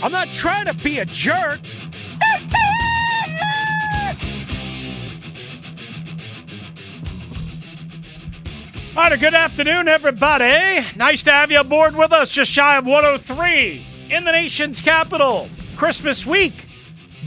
[0.00, 1.58] I'm not trying to be a jerk.
[8.96, 10.86] All right, good afternoon, everybody.
[10.96, 15.48] Nice to have you aboard with us, just shy of 103 in the nation's capital.
[15.76, 16.64] Christmas week,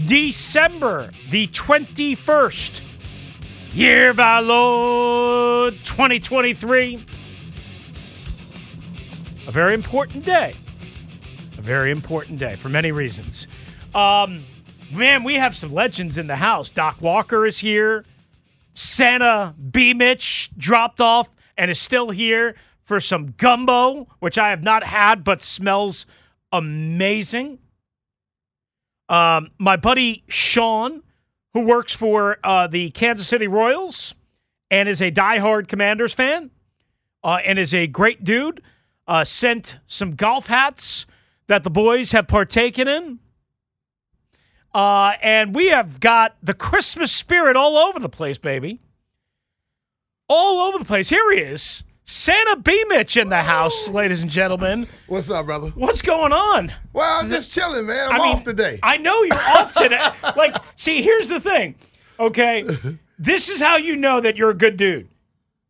[0.05, 2.81] December the 21st,
[3.73, 7.05] year of our Lord 2023.
[9.47, 10.55] A very important day.
[11.61, 13.45] A very important day for many reasons.
[13.93, 14.45] Um,
[14.91, 16.71] man, we have some legends in the house.
[16.71, 18.03] Doc Walker is here.
[18.73, 19.93] Santa B.
[19.93, 25.23] Mitch dropped off and is still here for some gumbo, which I have not had
[25.23, 26.07] but smells
[26.51, 27.59] amazing.
[29.07, 31.03] Um, my buddy Sean,
[31.53, 34.15] who works for uh, the Kansas City Royals
[34.71, 36.49] and is a diehard Commanders fan
[37.23, 38.63] uh, and is a great dude,
[39.07, 41.05] uh, sent some golf hats
[41.51, 43.19] that the boys have partaken in.
[44.73, 48.79] Uh, and we have got the Christmas spirit all over the place, baby.
[50.29, 51.09] All over the place.
[51.09, 51.83] Here he is.
[52.05, 52.85] Santa B.
[52.87, 54.87] Mitch in the house, ladies and gentlemen.
[55.07, 55.71] What's up, brother?
[55.75, 56.71] What's going on?
[56.93, 58.07] Well, I'm just chilling, man.
[58.07, 58.79] I'm I mean, off today.
[58.81, 60.07] I know you're off today.
[60.37, 61.75] like, see, here's the thing.
[62.17, 62.65] Okay.
[63.19, 65.09] This is how you know that you're a good dude.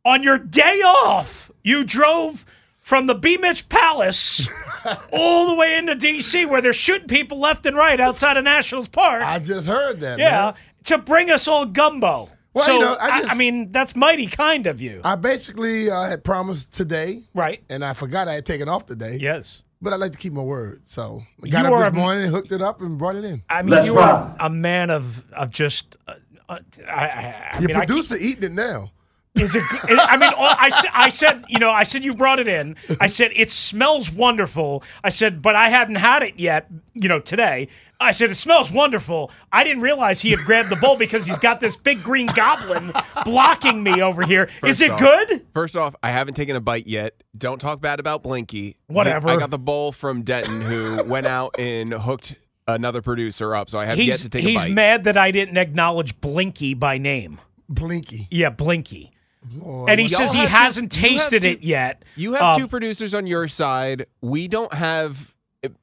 [0.06, 2.46] On your day off, you drove
[2.81, 3.38] from the B.
[3.38, 4.47] Mitch Palace
[5.12, 8.88] all the way into D.C., where they're shooting people left and right outside of Nationals
[8.88, 9.24] Park.
[9.24, 10.19] I just heard that.
[10.19, 10.53] yeah, man.
[10.86, 12.30] to bring us all gumbo.
[12.53, 15.00] Well, so, you know, I I, just- I mean, that's mighty kind of you.
[15.03, 17.64] I basically uh, had promised today, right.
[17.70, 19.18] and I forgot I had taken off today.
[19.20, 19.64] Yes.
[19.81, 22.03] But I like to keep my word, so I You got are up this a-
[22.03, 23.41] morning, hooked it up, and brought it in.
[23.50, 25.96] I mean, you are a man of of just.
[26.08, 26.14] Uh,
[26.50, 28.91] uh, I, I, I Your mean, I producer eating it now.
[29.36, 29.64] Is it?
[29.88, 29.97] good?
[29.97, 32.75] I mean, all- I, I said, you know, I said you brought it in.
[33.00, 34.84] I said it smells wonderful.
[35.06, 36.68] I said, but I hadn't had it yet.
[36.94, 37.70] You know, today.
[38.00, 39.31] I said it smells wonderful.
[39.52, 42.91] I didn't realize he had grabbed the bowl because he's got this big green goblin
[43.24, 44.50] blocking me over here.
[44.66, 45.46] Is First it off- good?
[45.53, 47.24] First off, I haven't taken a bite yet.
[47.38, 48.75] Don't talk bad about Blinky.
[48.88, 49.30] Whatever.
[49.30, 52.36] I got the bowl from Denton, who went out and hooked
[52.68, 54.72] another producer up, so I have yet He's to take he's a bite.
[54.74, 57.40] mad that I didn't acknowledge Blinky by name.
[57.70, 58.28] Blinky.
[58.30, 59.12] Yeah, Blinky.
[59.56, 62.03] Lord, And he Y'all says he have two- hasn't you have tasted two- it yet.
[62.16, 64.06] you have Um, two producers on your side.
[64.22, 65.31] We don't have.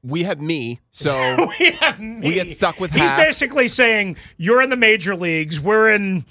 [0.03, 2.33] We have me, so we have me.
[2.33, 3.17] get stuck with He's half.
[3.17, 5.57] basically saying you're in the major leagues.
[5.59, 6.25] We're in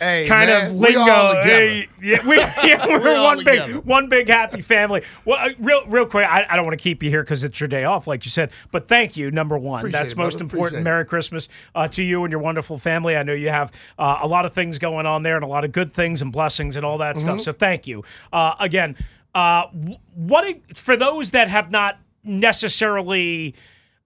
[0.00, 1.42] Hey, kind man, of we lingo.
[1.42, 3.80] Hey, yeah, we, yeah, we're, We're one big, together.
[3.82, 5.02] one big happy family.
[5.24, 7.60] Well, uh, real, real quick, I, I don't want to keep you here because it's
[7.60, 8.50] your day off, like you said.
[8.72, 9.80] But thank you, number one.
[9.80, 10.44] Appreciate That's it, most brother.
[10.44, 10.66] important.
[10.66, 10.84] Appreciate it.
[10.84, 13.14] Merry Christmas uh, to you and your wonderful family.
[13.16, 15.64] I know you have uh, a lot of things going on there and a lot
[15.64, 17.26] of good things and blessings and all that Mm-hmm.
[17.28, 17.40] stuff.
[17.42, 18.96] So thank you uh, again.
[19.34, 20.44] Uh, wh- what
[20.76, 23.54] for those that have not necessarily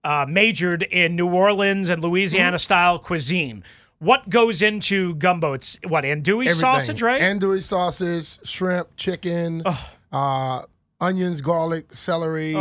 [0.03, 2.61] uh, majored in New Orleans and Louisiana Mm-hmm.
[2.61, 3.63] style cuisine.
[3.99, 5.53] What goes into gumbo?
[5.53, 6.55] It's what andouille Everything.
[6.55, 7.21] sausage, right?
[7.21, 9.63] Andouille sausage, shrimp, chicken,
[10.11, 10.61] uh,
[10.99, 12.55] onions, garlic, celery,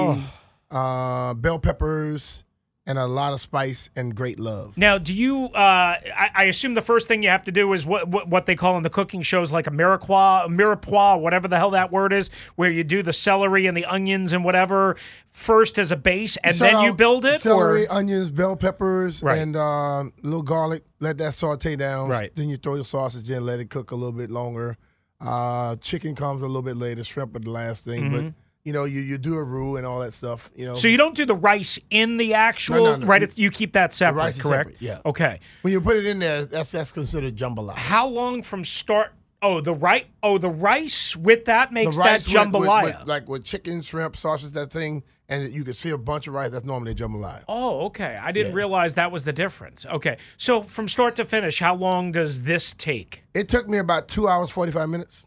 [0.71, 2.44] uh, bell peppers,
[2.87, 4.77] and a lot of spice and great love.
[4.77, 5.47] now, do you?
[5.47, 8.47] Uh, I, I assume the first thing you have to do is what, what what
[8.47, 11.91] they call in the cooking shows like a mirepoix, a mirepoix, whatever the hell that
[11.91, 14.97] word is, where you do the celery and the onions and whatever
[15.31, 17.41] first as a base, and then you build it.
[17.41, 19.39] Celery, or onions, bell peppers, Right.
[19.39, 20.85] and um, a little garlic.
[21.01, 22.09] Let that saute down.
[22.11, 22.35] Right.
[22.37, 24.77] Then you throw the sausage in, let it cook a little bit longer.
[25.21, 27.03] Uh, chicken comes a little bit later.
[27.03, 28.35] Shrimp are the last thing, but
[28.65, 30.51] you know, you, you do a roux and all that stuff.
[30.57, 30.75] You know.
[30.75, 33.07] So you don't do the rice in the actual No, no, no.
[33.07, 33.23] right?
[33.23, 34.69] You- You keep that separate, correct?
[34.71, 35.01] separate, yeah.
[35.05, 35.41] Okay.
[35.63, 37.75] when you put it in there, that's that's considered jambalaya.
[37.77, 39.13] How long from start?
[39.43, 40.07] Oh, the right.
[40.23, 42.99] Oh, the rice with that makes that rice with- with- jambalaya.
[43.01, 46.33] with- like with chicken, shrimp, sausage, that thing, and you can see a bunch of
[46.33, 46.51] rice.
[46.51, 47.43] That's normally jambalaya.
[47.47, 48.19] oh, okay.
[48.23, 48.57] I didn't Yeah.
[48.57, 49.85] realize that was the difference.
[49.85, 50.17] Okay.
[50.39, 53.25] So from start to finish, how long does this take?
[53.35, 55.27] It took me about two hours forty five minutes.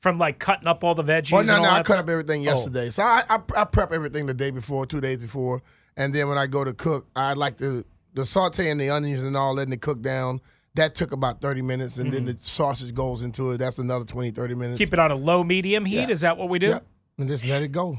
[0.00, 1.32] From like cutting up all the veggies.
[1.32, 2.00] Well, no, and all no, I cut stuff?
[2.00, 2.90] up everything yesterday.
[2.90, 5.62] So I, I I prep everything the day before, two days before,
[5.96, 7.84] and then when I go to cook, I like the
[8.14, 10.40] the saute and the onions and all letting it cook down.
[10.74, 13.58] That took about 30 minutes, and then the sausage goes into it.
[13.58, 14.74] That's another 20, 30 minutes.
[14.74, 14.76] Mm-hmm.
[14.76, 16.00] Keep it on a low medium heat.
[16.00, 16.10] Yeah.
[16.10, 16.66] Is that what we do?
[16.66, 16.86] Yep.
[17.18, 17.98] And just let it go.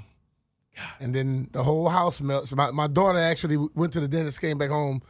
[0.99, 2.51] And then the whole house melts.
[2.51, 5.01] My, my daughter actually went to the dentist, came back home.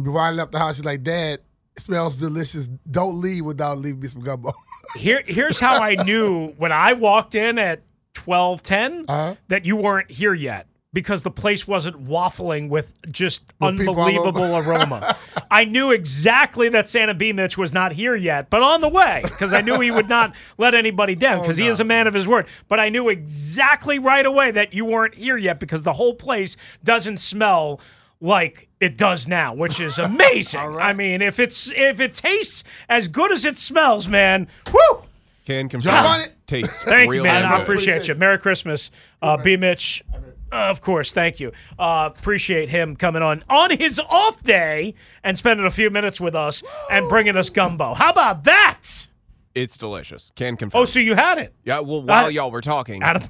[0.00, 1.40] Before I left the house, she's like, Dad,
[1.76, 2.68] it smells delicious.
[2.88, 4.52] Don't leave without leaving me some gumbo.
[4.96, 7.82] Here, here's how I knew when I walked in at
[8.14, 9.34] twelve Uh-huh.
[9.48, 15.16] that you weren't here yet because the place wasn't waffling with just With unbelievable aroma.
[15.50, 17.32] I knew exactly that Santa B.
[17.32, 20.34] Mitch was not here yet, but on the way because I knew he would not
[20.56, 22.46] let anybody down because he is a man of his word.
[22.68, 26.56] But I knew exactly right away that you weren't here yet because the whole place
[26.82, 27.80] doesn't smell
[28.20, 30.60] like it does now, which is amazing.
[30.60, 35.02] I mean, if it's if it tastes as good as it smells, man, whoo!
[35.46, 35.92] Can confirm.
[35.92, 36.32] Jump on it.
[36.46, 37.44] Tastes Thank real you, man.
[37.44, 38.14] I appreciate you.
[38.14, 38.90] Merry Christmas,
[39.22, 39.56] uh, B.
[39.56, 40.02] Mitch.
[40.50, 41.52] Uh, of course, thank you.
[41.78, 46.34] Uh, appreciate him coming on on his off day and spending a few minutes with
[46.34, 47.92] us and bringing us gumbo.
[47.94, 49.06] How about that?
[49.54, 50.32] It's delicious.
[50.36, 50.82] Can confirm.
[50.82, 51.52] Oh, so you had it.
[51.64, 51.80] yeah.
[51.80, 53.28] Well, while Uh, y'all were talking, Out of-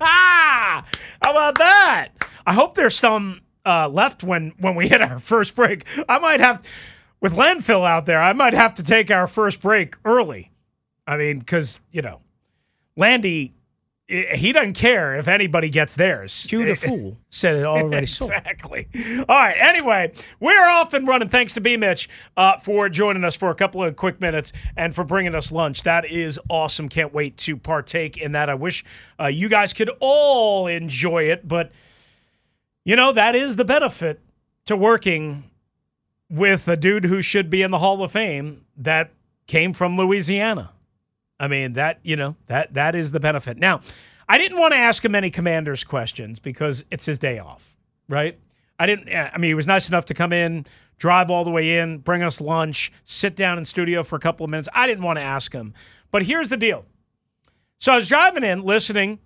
[0.00, 0.84] How
[1.22, 2.08] about that?
[2.46, 5.84] I hope there's some uh, left when when we hit our first break.
[6.08, 6.62] I might have,
[7.20, 10.50] with landfill out there, I might have to take our first break early.
[11.06, 12.20] I mean, because you know,
[12.96, 13.54] Landy,
[14.08, 16.46] he doesn't care if anybody gets theirs.
[16.48, 17.18] Cue the fool.
[17.28, 18.30] Said it already sold.
[18.30, 18.88] Exactly.
[19.28, 19.56] All right.
[19.58, 21.28] Anyway, we're off and running.
[21.28, 24.94] Thanks to B Mitch uh, for joining us for a couple of quick minutes and
[24.94, 25.82] for bringing us lunch.
[25.82, 26.88] That is awesome.
[26.88, 28.48] Can't wait to partake in that.
[28.48, 28.82] I wish
[29.20, 31.70] uh, you guys could all enjoy it, but
[32.88, 34.18] you know that is the benefit
[34.64, 35.44] to working
[36.30, 39.10] with a dude who should be in the Hall of Fame that
[39.46, 40.70] came from Louisiana.
[41.38, 43.58] I mean that you know that that is the benefit.
[43.58, 43.82] Now,
[44.26, 47.76] I didn't want to ask him any Commanders questions because it's his day off,
[48.08, 48.38] right?
[48.78, 49.10] I didn't.
[49.10, 50.64] Eh, I mean, he was nice enough to come in,
[50.96, 54.44] drive all the way in, bring us lunch, sit down in studio for a couple
[54.44, 54.68] of minutes.
[54.72, 55.74] I didn't want to ask him,
[56.10, 56.86] but here's the deal.
[57.80, 59.18] So I was driving in, listening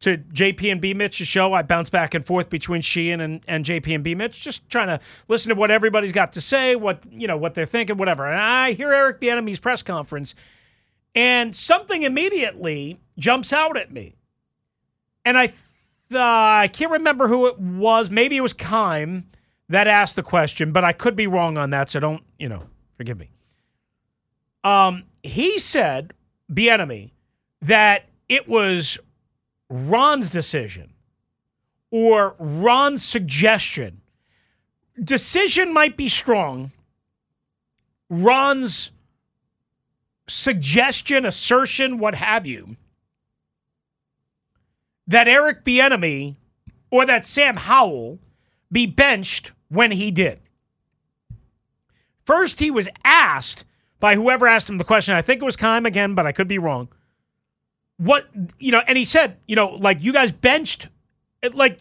[0.00, 1.52] to JP and B Mitch's show.
[1.52, 4.88] I bounce back and forth between Sheehan and, and JP and B Mitch, just trying
[4.88, 8.26] to listen to what everybody's got to say, what you know, what they're thinking, whatever.
[8.26, 10.34] And I hear Eric Bieniemy's press conference,
[11.14, 14.16] and something immediately jumps out at me.
[15.24, 15.52] And I,
[16.12, 18.08] uh, I can't remember who it was.
[18.08, 19.26] Maybe it was Keim
[19.68, 21.90] that asked the question, but I could be wrong on that.
[21.90, 22.64] So don't, you know,
[22.96, 23.30] forgive me.
[24.64, 26.12] Um, he said,
[26.52, 27.10] Bieniemy,
[27.62, 28.98] that it was
[29.70, 30.92] Ron's decision
[31.90, 34.00] or Ron's suggestion.
[35.02, 36.72] Decision might be strong.
[38.10, 38.90] Ron's
[40.28, 42.76] suggestion, assertion, what have you,
[45.06, 46.36] that Eric Bieniemy
[46.90, 48.18] or that Sam Howell
[48.70, 50.40] be benched when he did.
[52.24, 53.64] First, he was asked
[53.98, 55.14] by whoever asked him the question.
[55.14, 56.88] I think it was Keim again, but I could be wrong.
[58.00, 58.28] What
[58.58, 60.88] you know, and he said, you know, like you guys benched,
[61.52, 61.78] like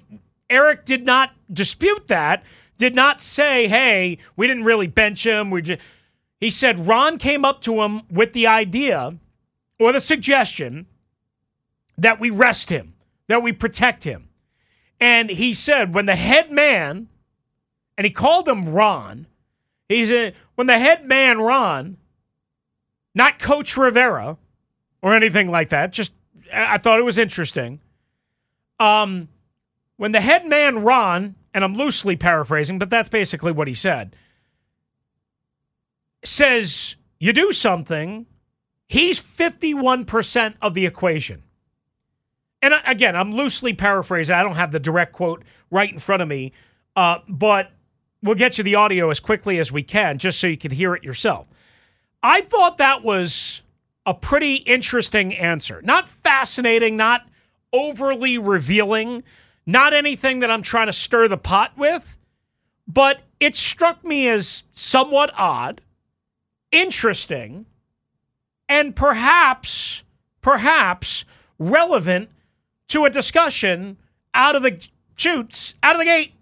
[0.50, 2.44] Eric did not dispute that.
[2.78, 5.82] Did not say, "Hey, we didn't really bench him." We just
[6.42, 9.18] he said Ron came up to him with the idea
[9.80, 10.88] or the suggestion
[11.98, 12.94] that we rest him,
[13.28, 14.30] that we protect him.
[15.00, 17.08] And he said, when the head man,
[17.98, 19.28] and he called him Ron,
[19.88, 21.98] he said, when the head man, Ron,
[23.16, 24.38] not Coach Rivera
[25.02, 26.14] or anything like that, just
[26.54, 27.80] I thought it was interesting.
[28.80, 29.30] Um,
[29.98, 34.16] when the head man, Ron, and I'm loosely paraphrasing, but that's basically what he said
[36.24, 38.26] says you do something,
[38.88, 41.44] he's 51% of the equation.
[42.62, 44.36] And again, I'm loosely paraphrasing.
[44.36, 46.52] I don't have the direct quote right in front of me,
[46.96, 47.72] uh, but
[48.22, 50.94] we'll get you the audio as quickly as we can just so you can hear
[50.94, 51.48] it yourself.
[52.22, 53.62] I thought that was
[54.10, 55.84] a pretty interesting answer.
[55.84, 57.28] Not fascinating, not
[57.72, 59.24] overly revealing,
[59.68, 62.18] not anything that I'm trying to stir the pot with,
[62.88, 65.82] but it struck me as somewhat odd
[66.72, 67.68] interesting
[68.68, 70.02] and perhaps,
[70.42, 71.24] perhaps
[71.60, 72.32] relevant
[72.88, 73.98] to a discussion
[74.34, 74.88] out of the
[75.18, 76.34] shoots, out of the gate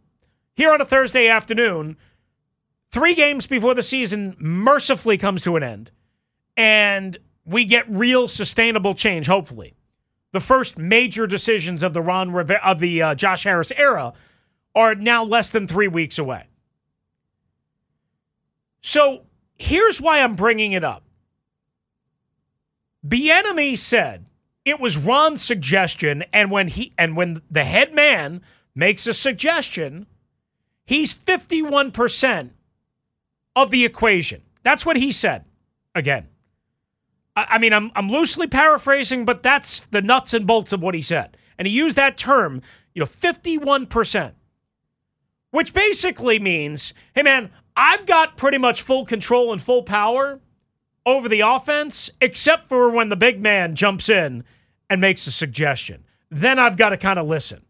[0.55, 1.97] here on a Thursday afternoon,
[2.93, 5.91] three games before the season mercifully comes to an end,
[6.55, 9.73] and we get real sustainable change, hopefully.
[10.33, 14.13] The first major decisions of the Ron Rivera, of the uh, Josh Harris era
[14.75, 16.47] are now less than three weeks away.
[18.81, 19.21] So
[19.57, 21.03] here's why I'm bringing it up.
[23.07, 24.25] Bieniemy said
[24.65, 28.41] it was Ron's suggestion, and when he and when the head man
[28.75, 30.05] makes a suggestion,
[30.85, 32.49] he's 51%
[33.55, 34.41] of the equation.
[34.63, 35.45] That's what he said.
[35.95, 36.27] Again,
[37.37, 41.01] I, mean, I'm I'm loosely paraphrasing, but that's the nuts and bolts of what he
[41.01, 42.61] said, and he used that term,
[42.95, 44.31] you know, 51%,
[45.51, 50.39] which basically means, hey man, I've got pretty much full control and full power
[51.05, 54.43] over the offense, except for when the big man jumps in
[54.89, 56.03] and makes a suggestion.
[56.31, 57.61] Then I've got to kind of listen.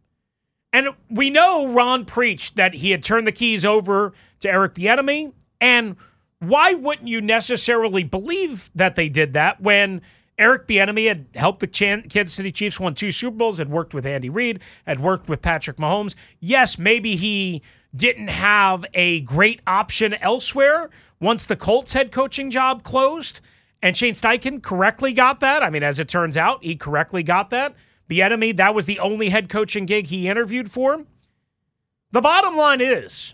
[0.73, 5.33] And we know Ron preached that he had turned the keys over to Eric Bieniemy,
[5.59, 5.97] and
[6.39, 10.01] why wouldn't you necessarily believe that they did that when
[10.37, 14.05] Eric Bieniemy had helped the Kansas City Chiefs won two Super Bowls, had worked with
[14.05, 16.13] Andy Reid, had worked with Patrick Mahomes.
[16.39, 17.63] Yes, maybe he
[17.95, 23.39] didn't have a great option elsewhere once the Colts head coaching job closed.
[23.81, 25.63] And Shane Steichen correctly got that.
[25.63, 27.75] I mean, as it turns out, he correctly got that.
[28.09, 31.03] Bieniemy, that was the only head coaching gig he interviewed for.
[32.11, 33.33] The bottom line is,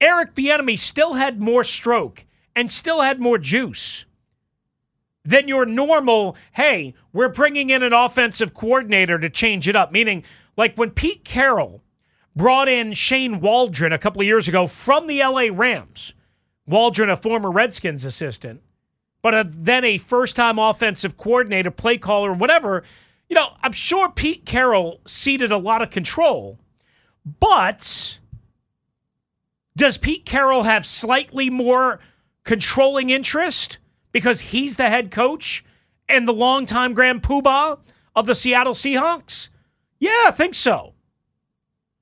[0.00, 2.24] Eric Bieniemy still had more stroke
[2.54, 4.04] and still had more juice
[5.24, 9.92] than your normal, hey, we're bringing in an offensive coordinator to change it up.
[9.92, 10.24] Meaning,
[10.56, 11.82] like when Pete Carroll
[12.34, 16.14] brought in Shane Waldron a couple of years ago from the LA Rams,
[16.66, 18.62] Waldron, a former Redskins assistant,
[19.22, 22.84] but a, then a first time offensive coordinator, play caller, whatever.
[23.28, 26.58] You know, I'm sure Pete Carroll ceded a lot of control,
[27.40, 28.17] but
[29.78, 32.00] does Pete Carroll have slightly more
[32.44, 33.78] controlling interest
[34.10, 35.64] because he's the head coach
[36.08, 37.78] and the longtime grand poobah
[38.16, 39.48] of the Seattle Seahawks?
[40.00, 40.94] Yeah, I think so.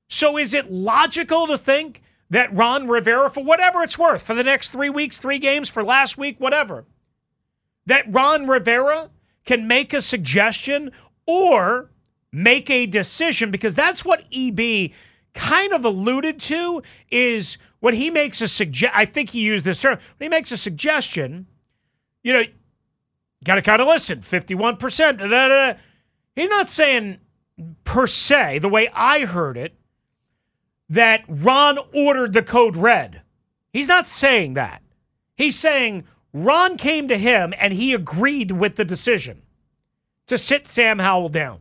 [0.08, 4.42] So is it logical to think that Ron Rivera, for whatever it's worth, for the
[4.42, 6.86] next three weeks, three games, for last week, whatever,
[7.84, 9.10] that Ron Rivera
[9.44, 10.92] can make a suggestion
[11.26, 11.90] or
[12.32, 13.50] make a decision?
[13.50, 14.92] Because that's what EB
[15.36, 19.80] kind of alluded to is when he makes a suggest I think he used this
[19.80, 19.98] term.
[20.16, 21.46] When he makes a suggestion,
[22.24, 22.42] you know,
[23.44, 24.20] got to kind of listen.
[24.20, 25.18] 51%.
[25.18, 25.78] Da, da, da.
[26.34, 27.18] He's not saying
[27.84, 29.78] per se, the way I heard it,
[30.88, 33.22] that Ron ordered the code red.
[33.72, 34.82] He's not saying that.
[35.36, 39.42] He's saying Ron came to him and he agreed with the decision
[40.26, 41.60] to sit Sam Howell down.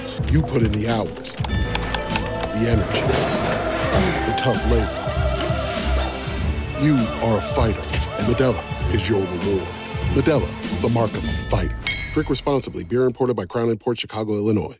[0.29, 3.01] You put in the hours, the energy,
[4.27, 4.97] the tough labor.
[6.81, 9.67] You are a fighter, and Modelo is your reward.
[10.13, 11.77] Modelo, the mark of a fighter.
[12.13, 12.83] Drink responsibly.
[12.83, 14.77] Beer imported by Crown Imports Chicago, Illinois.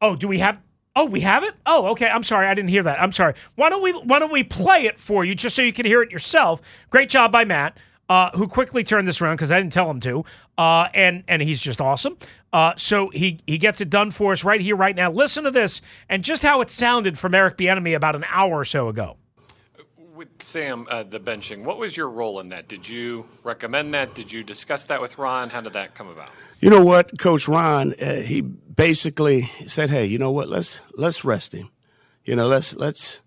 [0.00, 0.58] Oh, do we have?
[0.94, 1.54] Oh, we have it.
[1.66, 2.08] Oh, okay.
[2.08, 3.00] I'm sorry, I didn't hear that.
[3.00, 3.34] I'm sorry.
[3.54, 6.02] Why don't we Why don't we play it for you just so you can hear
[6.02, 6.60] it yourself?
[6.90, 7.76] Great job by Matt.
[8.08, 10.24] Uh, who quickly turned this around because I didn't tell him to,
[10.56, 12.16] uh, and and he's just awesome.
[12.52, 15.10] Uh, so he he gets it done for us right here, right now.
[15.10, 18.64] Listen to this and just how it sounded from Eric Bieniemy about an hour or
[18.64, 19.16] so ago.
[20.14, 22.66] With Sam, uh, the benching, what was your role in that?
[22.66, 24.14] Did you recommend that?
[24.14, 25.48] Did you discuss that with Ron?
[25.48, 26.30] How did that come about?
[26.58, 30.48] You know what, Coach Ron, uh, he basically said, "Hey, you know what?
[30.48, 31.70] Let's let's rest him.
[32.24, 33.20] You know, let's let's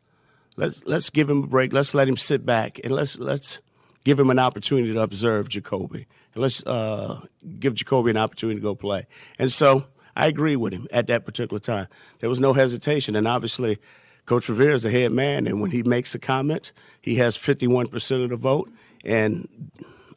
[0.57, 1.71] let's let's give him a break.
[1.71, 3.61] Let's let him sit back and let's let's
[4.03, 6.07] give him an opportunity to observe Jacoby.
[6.35, 7.21] Let's uh,
[7.59, 9.07] give Jacoby an opportunity to go play."
[9.39, 11.87] And so I agree with him at that particular time.
[12.19, 13.79] There was no hesitation, and obviously.
[14.27, 18.23] Coach Rivera is the head man, and when he makes a comment, he has 51%
[18.23, 18.71] of the vote.
[19.03, 19.47] And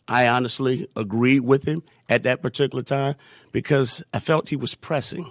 [0.07, 3.15] I honestly agreed with him at that particular time
[3.53, 5.31] because I felt he was pressing.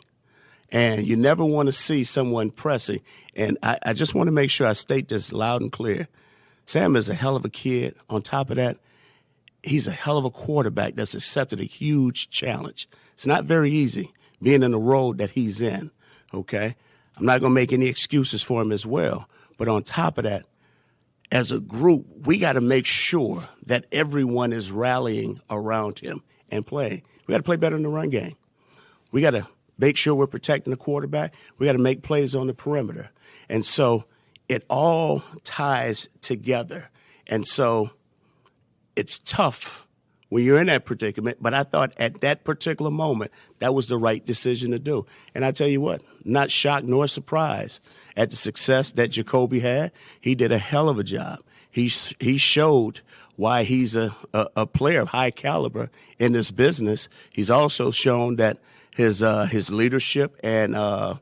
[0.71, 3.01] And you never want to see someone pressing.
[3.35, 6.07] And I, I just want to make sure I state this loud and clear.
[6.65, 7.95] Sam is a hell of a kid.
[8.09, 8.77] On top of that,
[9.63, 12.87] he's a hell of a quarterback that's accepted a huge challenge.
[13.13, 15.91] It's not very easy being in the role that he's in,
[16.33, 16.75] okay?
[17.17, 19.29] I'm not going to make any excuses for him as well.
[19.57, 20.45] But on top of that,
[21.31, 26.65] as a group, we got to make sure that everyone is rallying around him and
[26.65, 27.03] playing.
[27.25, 28.35] We got to play better in the run game.
[29.11, 31.33] We got to make sure we're protecting the quarterback.
[31.57, 33.09] We got to make plays on the perimeter.
[33.49, 34.05] And so
[34.53, 36.89] it all ties together.
[37.27, 37.89] And so
[38.95, 39.87] it's tough
[40.29, 43.97] when you're in that predicament, but I thought at that particular moment that was the
[43.97, 45.05] right decision to do.
[45.35, 47.83] And I tell you what, not shocked nor surprised
[48.17, 49.91] at the success that Jacoby had.
[50.19, 51.43] He did a hell of a job.
[51.69, 53.01] He he showed
[53.35, 57.09] why he's a, a, a player of high caliber in this business.
[57.31, 58.57] He's also shown that
[58.91, 61.15] his uh, his leadership and uh,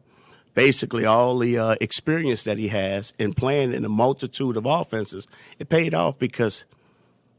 [0.53, 5.27] basically all the uh, experience that he has in playing in a multitude of offenses,
[5.59, 6.65] it paid off because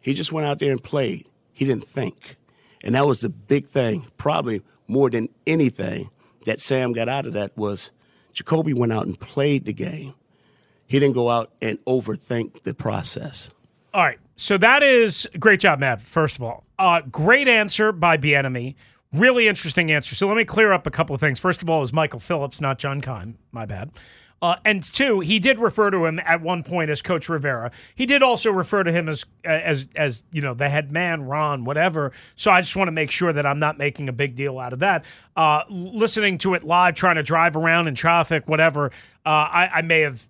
[0.00, 1.26] he just went out there and played.
[1.52, 2.36] He didn't think.
[2.82, 6.10] And that was the big thing, probably more than anything
[6.46, 7.92] that Sam got out of that was
[8.32, 10.14] Jacoby went out and played the game.
[10.86, 13.50] He didn't go out and overthink the process.
[13.94, 14.18] All right.
[14.36, 16.02] So that is great job, Matt.
[16.02, 18.74] First of all, uh, great answer by Bieniemy.
[19.12, 20.14] Really interesting answer.
[20.14, 21.38] So let me clear up a couple of things.
[21.38, 23.36] First of all, it was Michael Phillips, not John Keim.
[23.50, 23.90] My bad.
[24.42, 27.70] Uh, and two, he did refer to him at one point as Coach Rivera.
[27.94, 31.64] He did also refer to him as as as you know the head man, Ron,
[31.64, 32.10] whatever.
[32.34, 34.72] So I just want to make sure that I'm not making a big deal out
[34.72, 35.04] of that.
[35.36, 38.86] Uh, listening to it live, trying to drive around in traffic, whatever.
[39.24, 40.26] Uh, I, I may have,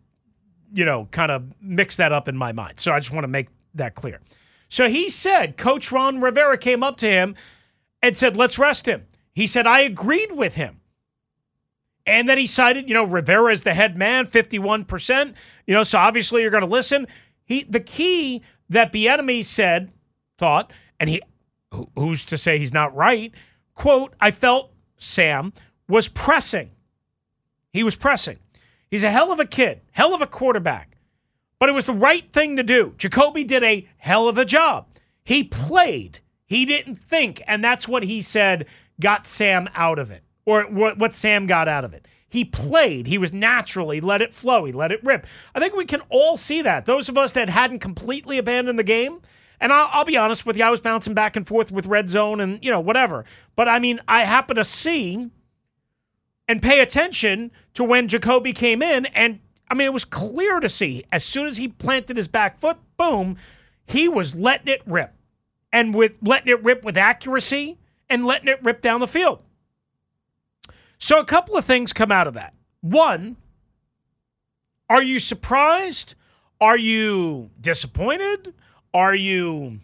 [0.75, 2.81] you know, kind of mixed that up in my mind.
[2.81, 4.21] So I just want to make that clear.
[4.69, 7.35] So he said, Coach Ron Rivera came up to him
[8.03, 10.81] and said, "Let's rest him." He said, "I agreed with him."
[12.07, 15.35] And then he cited, you know, Rivera is the head man, 51%.
[15.67, 17.07] You know, so obviously you're going to listen.
[17.45, 19.93] He the key that Bieniemy said,
[20.39, 21.23] thought, and he
[21.97, 23.33] who's to say he's not right,
[23.75, 25.53] quote, I felt Sam
[25.89, 26.71] was pressing.
[27.73, 28.39] He was pressing.
[28.91, 30.97] He's a hell of a kid, hell of a quarterback.
[31.59, 32.95] But it was the right thing to do.
[32.99, 34.87] Jacoby did a hell of a job.
[35.25, 36.19] He played.
[36.53, 38.67] He didn't think, and that's what he said
[39.01, 42.07] got Sam out of it or what, what Sam got out of it.
[42.29, 43.07] He played.
[43.07, 44.67] He was naturally let it flow.
[44.67, 45.27] He let it rip.
[45.55, 46.85] I think we can all see that.
[46.85, 49.23] Those of us that hadn't completely abandoned the game,
[49.61, 52.11] and I'll, I'll, be honest with you, I was bouncing back and forth with red
[52.11, 53.25] zone and, you know, whatever.
[53.57, 55.31] But I mean, I happen to see
[56.47, 59.07] and pay attention to when Jacoby came in.
[59.07, 62.61] And I mean, it was clear to see as soon as he planted his back
[62.61, 63.39] foot, boom,
[63.87, 65.15] he was letting it rip.
[65.73, 67.79] And with letting it rip with accuracy
[68.11, 69.41] and letting it rip down the field.
[70.99, 72.55] So a couple of things come out of that.
[72.81, 73.37] One,
[74.89, 76.15] are you surprised?
[76.61, 78.55] Are you disappointed?
[78.93, 79.81] Are you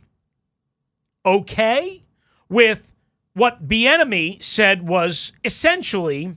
[1.24, 2.02] okay
[2.48, 2.86] with
[3.34, 6.36] what Bieniemy said was essentially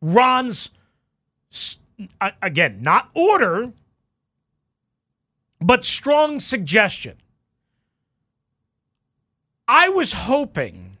[0.00, 0.70] Ron's
[2.42, 3.72] again, not order,
[5.60, 7.16] but strong suggestion.
[9.66, 10.98] I was hoping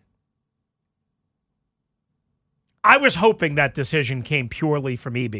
[2.82, 5.36] I was hoping that decision came purely from EB.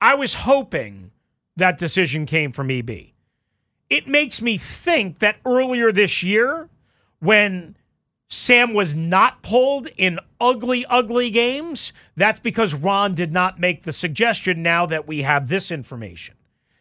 [0.00, 1.10] I was hoping
[1.56, 2.90] that decision came from EB.
[3.90, 6.70] It makes me think that earlier this year,
[7.18, 7.76] when
[8.28, 13.92] Sam was not pulled in ugly, ugly games, that's because Ron did not make the
[13.92, 16.36] suggestion now that we have this information.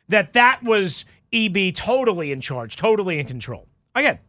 [0.08, 1.04] That that was
[1.34, 3.69] EB totally in charge, totally in control.
[4.00, 4.20] Again,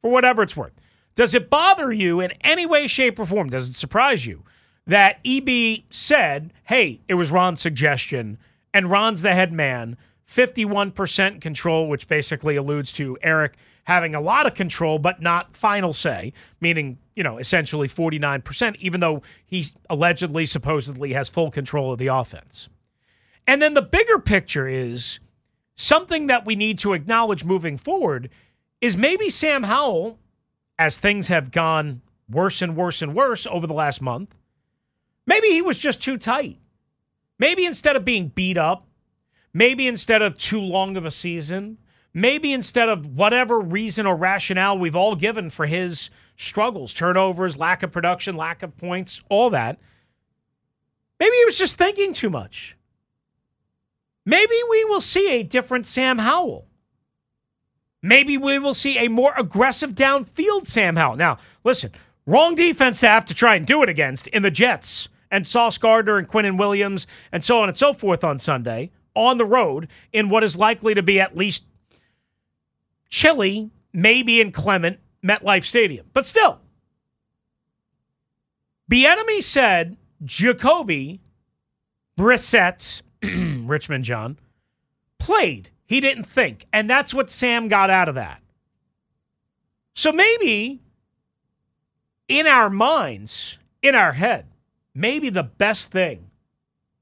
[0.00, 0.72] for whatever it's worth.
[1.14, 3.50] Does it bother you in any way, shape, or form?
[3.50, 4.44] Does it surprise you
[4.86, 8.38] that EB said, hey, it was Ron's suggestion,
[8.72, 9.96] and Ron's the head man,
[10.28, 15.92] 51% control, which basically alludes to Eric having a lot of control, but not final
[15.92, 21.98] say, meaning, you know, essentially 49%, even though he allegedly, supposedly has full control of
[21.98, 22.68] the offense.
[23.46, 25.20] And then the bigger picture is
[25.74, 28.28] something that we need to acknowledge moving forward
[28.80, 30.18] is maybe Sam Howell,
[30.78, 34.34] as things have gone worse and worse and worse over the last month,
[35.26, 36.58] maybe he was just too tight.
[37.38, 38.86] Maybe instead of being beat up,
[39.52, 41.78] maybe instead of too long of a season,
[42.14, 47.82] maybe instead of whatever reason or rationale we've all given for his struggles, turnovers, lack
[47.82, 49.78] of production, lack of points, all that,
[51.18, 52.76] maybe he was just thinking too much.
[54.24, 56.67] Maybe we will see a different Sam Howell.
[58.02, 61.16] Maybe we will see a more aggressive downfield Sam Howell.
[61.16, 61.92] Now, listen,
[62.26, 65.78] wrong defense to have to try and do it against in the Jets and Sauce
[65.78, 69.88] Gardner and Quinnen Williams and so on and so forth on Sunday on the road
[70.12, 71.64] in what is likely to be at least
[73.10, 76.06] chilly, maybe inclement MetLife Stadium.
[76.12, 76.60] But still,
[78.90, 81.20] Bieniemy said Jacoby
[82.18, 84.38] Brissett Richmond John,
[85.18, 85.70] played.
[85.88, 86.66] He didn't think.
[86.70, 88.42] And that's what Sam got out of that.
[89.94, 90.82] So maybe
[92.28, 94.46] in our minds, in our head,
[94.94, 96.30] maybe the best thing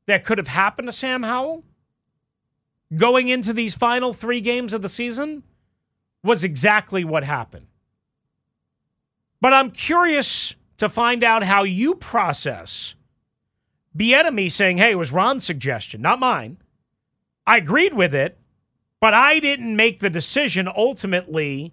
[0.07, 1.65] that could have happened to Sam Howell
[2.97, 5.43] going into these final three games of the season
[6.23, 7.67] was exactly what happened.
[9.41, 12.95] But I'm curious to find out how you process
[13.97, 16.59] Bieniemy saying, hey, it was Ron's suggestion, not mine.
[17.47, 18.39] I agreed with it,
[19.01, 21.73] but I didn't make the decision ultimately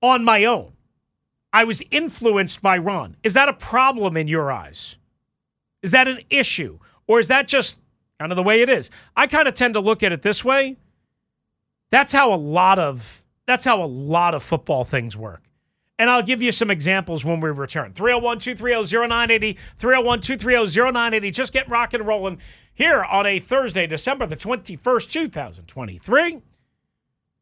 [0.00, 0.72] on my own.
[1.52, 3.16] I was influenced by Ron.
[3.22, 4.96] Is that a problem in your eyes?
[5.82, 6.78] Is that an issue?
[7.06, 7.78] Or is that just
[8.18, 8.90] kind of the way it is?
[9.16, 10.76] I kind of tend to look at it this way.
[11.90, 15.42] That's how a lot of that's how a lot of football things work.
[16.02, 17.92] And I'll give you some examples when we return.
[17.92, 21.30] 301 230 0980, 301 230 0980.
[21.30, 22.38] Just get rocking and rolling
[22.74, 26.42] here on a Thursday, December the 21st, 2023.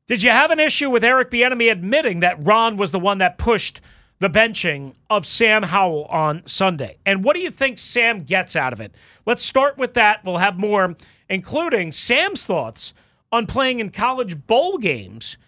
[0.07, 3.39] Did you have an issue with Eric Bieniemy admitting that Ron was the one that
[3.39, 3.81] pushed
[4.19, 6.99] the benching of Sam Howell on Sunday?
[7.07, 8.95] And what do you think Sam gets out of it?
[9.25, 10.23] Let's start with that.
[10.23, 10.97] We'll have more,
[11.31, 12.93] including Sam's thoughts
[13.33, 15.39] on playing in college bowl games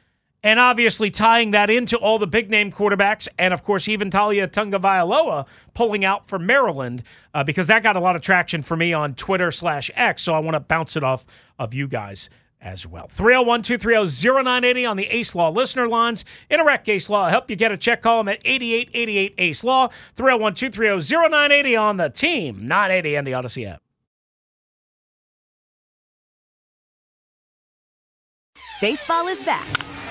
[0.43, 4.49] and obviously tying that into all the big name quarterbacks, and of course, even Taulia
[4.49, 7.03] Tagovailoa pulling out for Maryland,
[7.35, 10.23] uh, because that got a lot of traction for me on Twitter slash X.
[10.23, 11.25] So I want to bounce it off
[11.59, 12.29] of you guys
[12.61, 13.09] as well.
[13.09, 16.25] 301 230 0980 on the Ace Law listener lines.
[16.51, 17.29] Interact Ace Law.
[17.29, 18.03] help you get a check.
[18.03, 19.89] Call them at 8888 Ace Law.
[20.17, 23.83] 301 230 0980 on the team, 980 and the Audacy app.
[28.81, 29.92] Baseball is back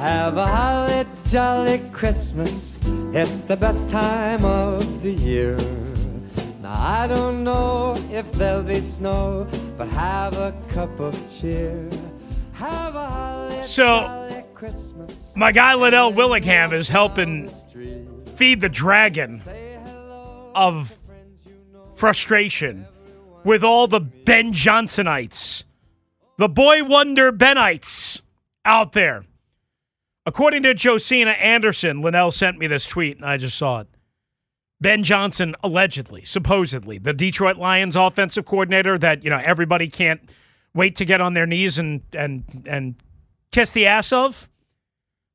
[0.00, 2.78] Have a holly jolly Christmas.
[3.12, 5.58] It's the best time of the year.
[6.62, 11.90] Now I don't know if there'll be snow, but have a cup of cheer.
[12.54, 15.36] Have a holly so, jolly Christmas.
[15.36, 17.50] My guy Liddell Willingham is helping
[18.36, 19.42] feed the dragon
[20.54, 20.98] of
[21.94, 22.86] frustration
[23.44, 25.64] with all the Ben Johnsonites,
[26.38, 28.20] the boy wonder Benites
[28.64, 29.24] out there.
[30.26, 33.88] According to Josina Anderson, Linnell sent me this tweet, and I just saw it.
[34.80, 40.20] Ben Johnson, allegedly, supposedly, the Detroit Lions offensive coordinator that, you know, everybody can't
[40.74, 42.94] wait to get on their knees and and and
[43.50, 44.48] kiss the ass of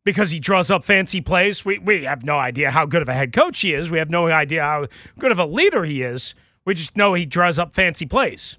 [0.04, 1.64] because he draws up fancy plays.
[1.66, 3.90] We we have no idea how good of a head coach he is.
[3.90, 4.88] We have no idea how
[5.20, 6.34] good of a leader he is.
[6.66, 8.58] We just know he draws up fancy plays.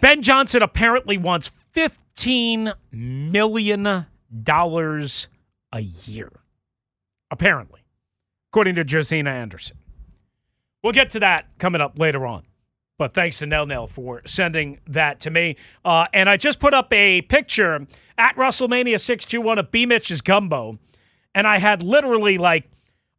[0.00, 6.32] Ben Johnson apparently wants $15 million a year.
[7.30, 7.80] Apparently,
[8.50, 9.76] according to Josina Anderson.
[10.82, 12.44] We'll get to that coming up later on.
[12.96, 15.56] But thanks to Nell Nell for sending that to me.
[15.84, 20.78] Uh, and I just put up a picture at Russellmania 621 of B Mitch's gumbo.
[21.34, 22.68] And I had literally like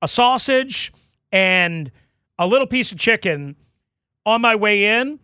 [0.01, 0.91] a sausage,
[1.31, 1.91] and
[2.39, 3.55] a little piece of chicken
[4.25, 5.19] on my way in,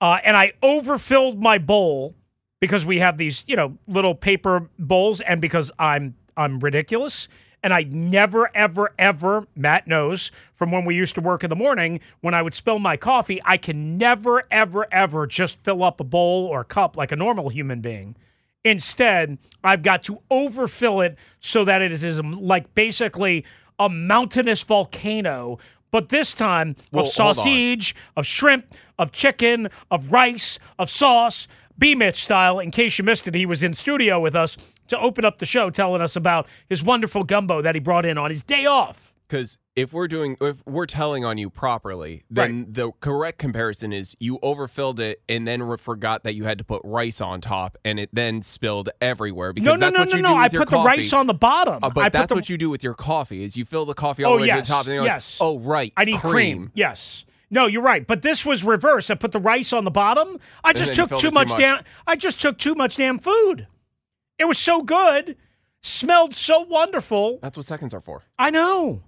[0.00, 2.14] uh, and I overfilled my bowl
[2.60, 7.28] because we have these, you know, little paper bowls, and because I'm I'm ridiculous.
[7.64, 11.54] And I never, ever, ever, Matt knows from when we used to work in the
[11.54, 16.00] morning, when I would spill my coffee, I can never, ever, ever just fill up
[16.00, 18.16] a bowl or a cup like a normal human being.
[18.64, 23.44] Instead, I've got to overfill it so that it is is like basically
[23.78, 25.58] a mountainous volcano,
[25.92, 31.46] but this time Well, of sausage, of shrimp, of chicken, of rice, of sauce,
[31.78, 32.58] B Mitch style.
[32.58, 34.56] In case you missed it, he was in studio with us
[34.88, 38.18] to open up the show, telling us about his wonderful gumbo that he brought in
[38.18, 39.12] on his day off.
[39.28, 44.14] Because if we're doing, if we're telling on you properly, then the correct comparison is
[44.20, 47.78] you overfilled it and then re- forgot that you had to put rice on top,
[47.84, 49.52] and it then spilled everywhere.
[49.54, 50.28] Because No, no, that's no, what no, you no.
[50.28, 51.74] do with I put the rice on the bottom.
[51.82, 53.94] Uh, but put that's the- what you do with your coffee is you fill the
[53.94, 55.40] coffee all Oh the way yes, to the top, and then you're yes.
[55.40, 56.70] like, oh right, I need cream.
[56.74, 57.24] Yes.
[57.50, 58.06] No, you're right.
[58.06, 59.10] But this was reverse.
[59.10, 60.38] I put the rice on the bottom.
[60.64, 61.58] I just took too it too much, much.
[61.58, 61.84] damn.
[62.06, 63.66] I just took too much damn food.
[64.38, 65.36] It was so good,
[65.82, 67.38] smelled so wonderful.
[67.42, 68.22] That's what seconds are for.
[68.38, 69.02] I know.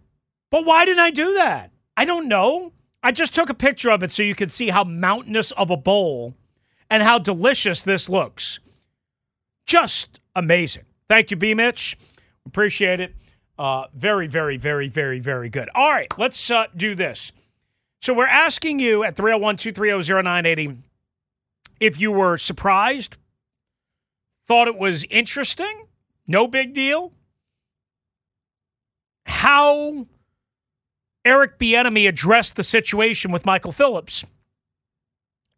[0.55, 1.73] But why did I do that?
[1.97, 2.73] I don't know.
[3.03, 5.77] I just took a picture of it so you could see how mountainous of a
[5.77, 6.37] bowl
[6.89, 8.61] and how delicious this looks.
[9.67, 10.85] Just amazing.
[11.09, 11.55] Thank you, B.
[11.55, 11.99] Mitch.
[12.47, 13.17] Appreciate it.
[13.59, 15.69] Uh, very, very, very, very, very good.
[15.75, 17.33] All right, let's uh, do this.
[18.01, 20.79] So we're asking you at 301 230 0980
[21.81, 23.17] if you were surprised,
[24.47, 25.89] thought it was interesting,
[26.29, 27.11] no big deal,
[29.27, 30.07] how
[31.25, 34.25] Eric Bieniemy addressed the situation with Michael Phillips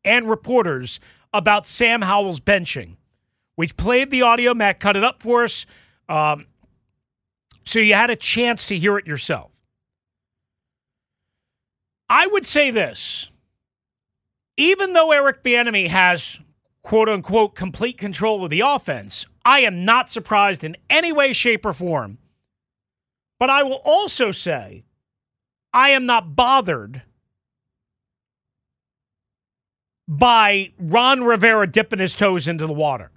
[0.04, 1.00] and reporters
[1.32, 2.96] about Sam Howell's benching.
[3.56, 4.54] We played the audio.
[4.54, 5.66] Matt cut it up for us,
[6.08, 6.46] um,
[7.64, 9.50] so you had a chance to hear it yourself.
[12.08, 13.30] I would say this:
[14.56, 16.38] even though Eric Bieniemy has
[16.82, 21.66] "quote unquote" complete control of the offense, I am not surprised in any way, shape,
[21.66, 22.18] or form.
[23.40, 24.84] But I will also say
[25.76, 27.02] I am not bothered
[30.08, 33.10] by Ron Rivera dipping his toes into the water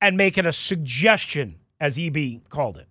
[0.00, 2.86] and making a suggestion, as EB called it.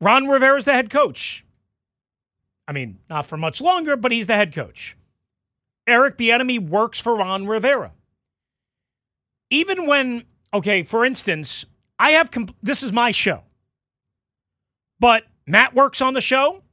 [0.00, 1.44] Ron Rivera is the head coach.
[2.66, 4.96] I mean, not for much longer, but he's the head coach.
[5.86, 7.92] Eric Bieniemy works for Ron Rivera.
[9.50, 11.64] Even when, okay, for instance,
[11.96, 13.42] I have, comp- this is my show,
[14.98, 16.64] but Matt works on the show.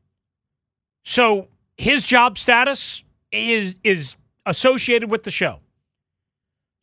[1.07, 5.61] So his job status is is associated with the show.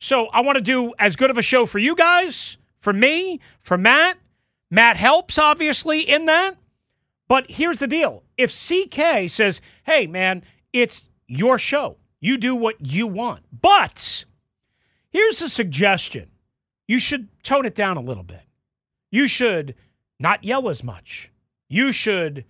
[0.01, 3.41] So I want to do as good of a show for you guys, for me,
[3.61, 4.17] for Matt.
[4.71, 6.57] Matt helps obviously in that.
[7.29, 8.23] But here's the deal.
[8.39, 11.99] If CK says, "Hey man, it's your show.
[12.19, 14.25] You do what you want." But
[15.11, 16.31] here's a suggestion.
[16.89, 18.47] You should tone it down a little bit.
[19.11, 19.75] You should
[20.19, 21.31] not yell as much.
[21.69, 22.47] You should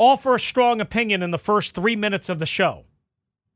[0.00, 2.84] offer a strong opinion in the first three minutes of the show.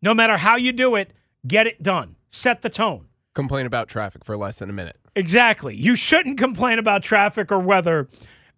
[0.03, 1.13] No matter how you do it,
[1.47, 2.15] get it done.
[2.31, 3.07] Set the tone.
[3.35, 4.97] Complain about traffic for less than a minute.
[5.17, 5.75] Exactly.
[5.75, 8.09] You shouldn't complain about traffic or weather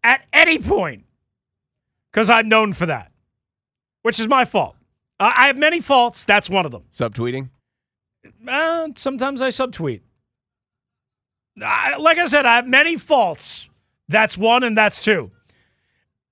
[0.02, 1.04] at any point
[2.10, 3.12] because I'm known for that,
[4.02, 4.74] which is my fault.
[5.20, 6.24] Uh, I have many faults.
[6.24, 6.82] That's one of them.
[6.92, 7.50] Subtweeting?
[8.46, 10.00] Uh, sometimes I subtweet.
[11.62, 13.68] I, like I said, I have many faults.
[14.08, 15.30] That's one and that's two.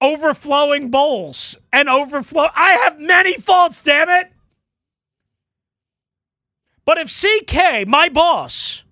[0.04, 2.48] Overflowing bowls and overflow.
[2.54, 4.30] I have many faults, damn it.
[6.84, 8.84] But if CK, my boss,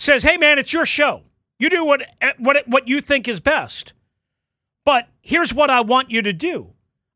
[0.00, 1.22] says, "Hey man, it's your show.
[1.60, 2.02] You do what
[2.38, 3.92] what what you think is best."
[4.84, 6.72] But here's what I want you to do.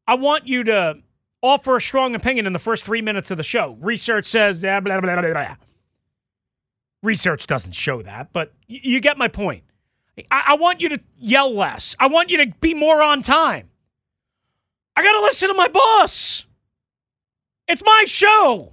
[0.07, 0.99] I want you to
[1.43, 3.77] offer a strong opinion in the first 3 minutes of the show.
[3.81, 5.33] Research says blah blah blah blah.
[5.33, 5.57] blah.
[7.03, 9.65] Research doesn't show that, but you get my point.
[10.31, 11.95] I, I want you to yell less.
[11.99, 13.69] I want you to be more on time.
[14.97, 16.47] I got to listen to my boss.
[17.69, 18.73] It's my show.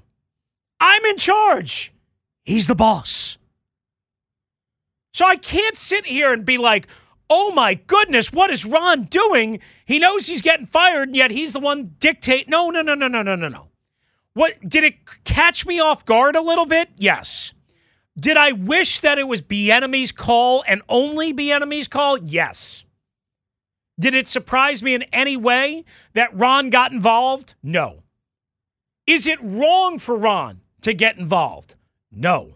[0.80, 1.92] I'm in charge.
[2.44, 3.38] He's the boss.
[5.14, 6.88] So I can't sit here and be like,
[7.30, 9.60] oh my goodness, what is Ron doing?
[9.86, 12.48] He knows he's getting fired, and yet he's the one dictate.
[12.48, 13.68] No, no, no, no, no, no, no, no.
[14.34, 16.90] What did it catch me off guard a little bit?
[16.98, 17.54] Yes.
[18.20, 22.18] Did I wish that it was Bieniemy's call and only Bieniemy's call?
[22.20, 22.86] Yes.
[24.00, 27.56] Did it surprise me in any way that Ron got involved?
[27.64, 28.04] No.
[29.08, 31.76] Is it wrong for Ron to get involved?
[32.12, 32.56] No.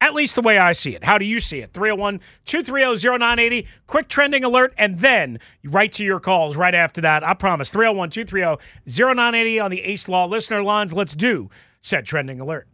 [0.00, 1.04] At least the way I see it.
[1.04, 1.72] How do you see it?
[1.72, 3.66] 301 230 0980.
[3.86, 7.24] Quick trending alert, and then right to your calls right after that.
[7.24, 7.70] I promise.
[7.70, 10.92] 301 230 0980 on the Ace Law listener lines.
[10.92, 12.68] Let's do said trending alert.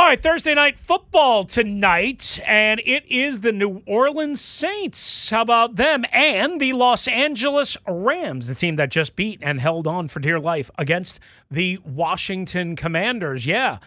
[0.00, 5.28] All right, Thursday night football tonight, and it is the New Orleans Saints.
[5.28, 6.04] How about them?
[6.12, 10.38] And the Los Angeles Rams, the team that just beat and held on for dear
[10.38, 11.18] life against
[11.50, 13.44] the Washington Commanders.
[13.44, 13.78] Yeah,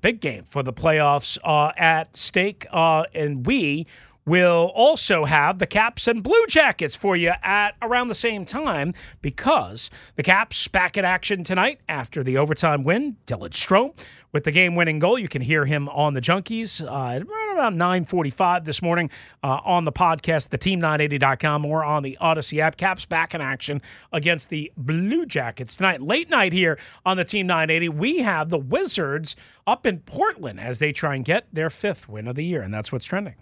[0.00, 2.66] big game for the playoffs uh, at stake.
[2.72, 3.86] Uh, and we
[4.24, 8.94] will also have the Caps and Blue Jackets for you at around the same time
[9.20, 13.16] because the Caps back in action tonight after the overtime win.
[13.26, 13.94] Dylan Strome
[14.32, 15.18] with the game-winning goal.
[15.18, 19.10] You can hear him on the Junkies uh, at around 9:45 this morning
[19.42, 22.76] uh, on the podcast, theteam980.com, or on the Audacy app.
[22.76, 23.82] Caps back in action
[24.12, 26.00] against the Blue Jackets tonight.
[26.00, 30.78] Late night here on the Team 980, we have the Wizards up in Portland as
[30.78, 33.34] they try and get their fifth win of the year, and that's what's trending.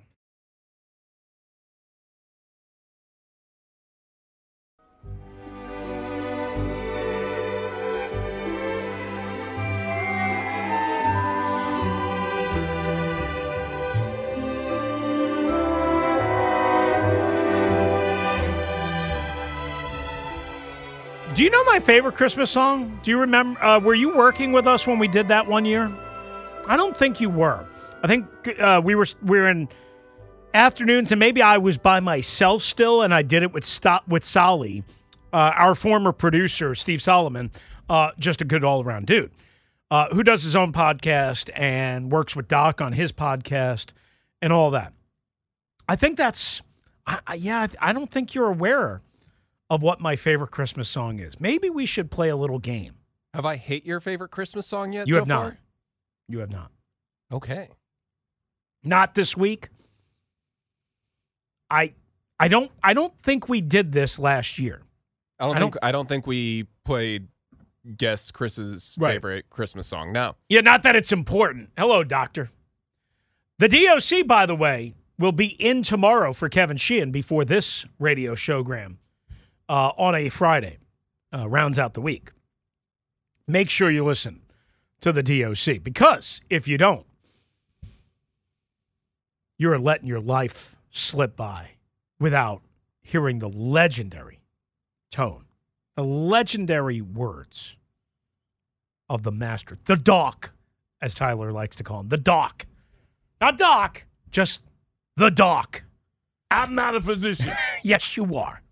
[21.40, 23.00] Do you know my favorite Christmas song?
[23.02, 23.64] Do you remember?
[23.64, 25.90] Uh, were you working with us when we did that one year?
[26.66, 27.66] I don't think you were.
[28.02, 28.26] I think
[28.60, 29.70] uh, we were we were in
[30.52, 34.22] afternoons, and maybe I was by myself still, and I did it with stop with
[34.22, 34.84] Solly,
[35.32, 37.50] uh, our former producer Steve Solomon,
[37.88, 39.30] uh, just a good all around dude,
[39.90, 43.92] uh, who does his own podcast and works with Doc on his podcast
[44.42, 44.92] and all that.
[45.88, 46.60] I think that's,
[47.06, 49.00] I, I, yeah, I don't think you're aware
[49.70, 51.38] of what my favorite Christmas song is.
[51.40, 52.94] Maybe we should play a little game.
[53.32, 55.06] Have I hit your favorite Christmas song yet?
[55.06, 55.42] You so have not.
[55.42, 55.58] far?
[56.28, 56.70] You have not.
[57.32, 57.68] Okay.
[58.82, 59.68] Not this week.
[61.70, 61.92] I
[62.38, 64.82] I don't I don't think we did this last year.
[65.38, 67.28] I don't I think I don't think we played
[67.96, 69.12] guess Chris's Right.
[69.14, 70.12] favorite Christmas song.
[70.12, 70.34] No.
[70.48, 71.70] Yeah, not that it's important.
[71.78, 72.50] Hello, doctor.
[73.58, 78.34] The DOC, by the way, will be in tomorrow for Kevin Sheehan before this radio
[78.34, 78.96] showgram
[79.70, 80.78] uh, on a Friday.
[81.32, 82.32] Uh, rounds out the week.
[83.46, 84.40] Make sure you listen
[85.00, 87.06] to the DOC because if you don't,
[89.56, 91.70] you're letting your life slip by
[92.18, 92.62] without
[93.00, 94.40] hearing the legendary
[95.12, 95.44] tone,
[95.94, 97.76] the legendary words
[99.08, 100.50] of the master, the doc,
[101.00, 102.66] as Tyler likes to call him, the doc.
[103.40, 104.62] Not doc, just
[105.16, 105.84] the doc.
[106.50, 107.52] I'm not a physician.
[107.84, 108.62] yes, you are.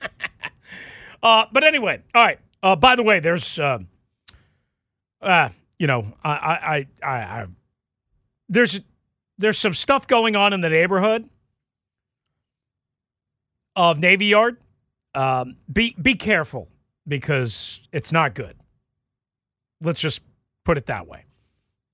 [1.22, 2.38] uh, but anyway, all right.
[2.62, 3.78] Uh, by the way, there's, uh,
[5.22, 7.46] uh, you know, I, I, I, I,
[8.48, 8.80] there's,
[9.38, 11.28] there's some stuff going on in the neighborhood
[13.76, 14.56] of Navy Yard.
[15.14, 16.68] Um, be, be careful
[17.06, 18.56] because it's not good.
[19.80, 20.20] Let's just
[20.64, 21.24] put it that way.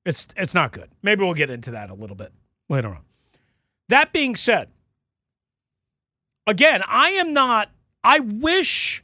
[0.07, 0.90] It's, it's not good.
[1.03, 2.33] Maybe we'll get into that a little bit
[2.69, 3.03] later on.
[3.88, 4.69] That being said,
[6.47, 7.71] again, I am not,
[8.05, 9.03] I wish,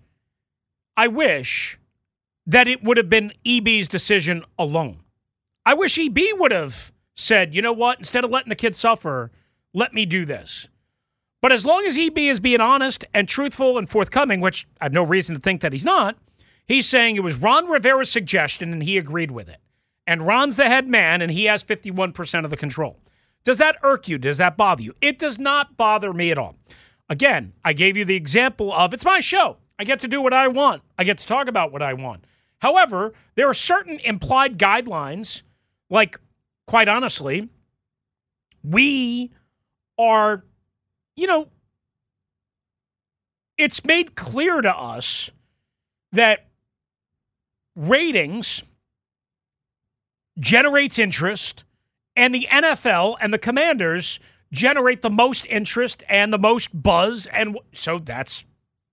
[0.96, 1.78] I wish
[2.46, 5.00] that it would have been EB's decision alone.
[5.64, 9.30] I wish EB would have said, you know what, instead of letting the kid suffer,
[9.72, 10.68] let me do this.
[11.40, 14.92] But as long as EB is being honest and truthful and forthcoming, which I have
[14.92, 16.18] no reason to think that he's not,
[16.66, 19.58] he's saying it was Ron Rivera's suggestion and he agreed with it.
[20.06, 22.98] And Ron's the head man and he has 51% of the control.
[23.44, 24.18] Does that irk you?
[24.18, 24.94] Does that bother you?
[25.00, 26.56] It does not bother me at all.
[27.10, 29.56] Again, I gave you the example of it's my show.
[29.80, 30.82] I get to do what I want.
[30.96, 32.24] I get to talk about what I want.
[32.60, 35.42] However, there are certain implied guidelines,
[35.90, 36.20] like,
[36.66, 37.48] quite honestly,
[38.62, 39.32] we
[39.98, 40.44] are,
[41.16, 41.48] you know,
[43.58, 45.30] it's made clear to us
[46.12, 46.46] that
[47.74, 48.62] ratings
[50.38, 51.64] generates interest
[52.14, 54.20] and the NFL and the Commanders
[54.52, 58.44] generate the most interest and the most buzz and so that's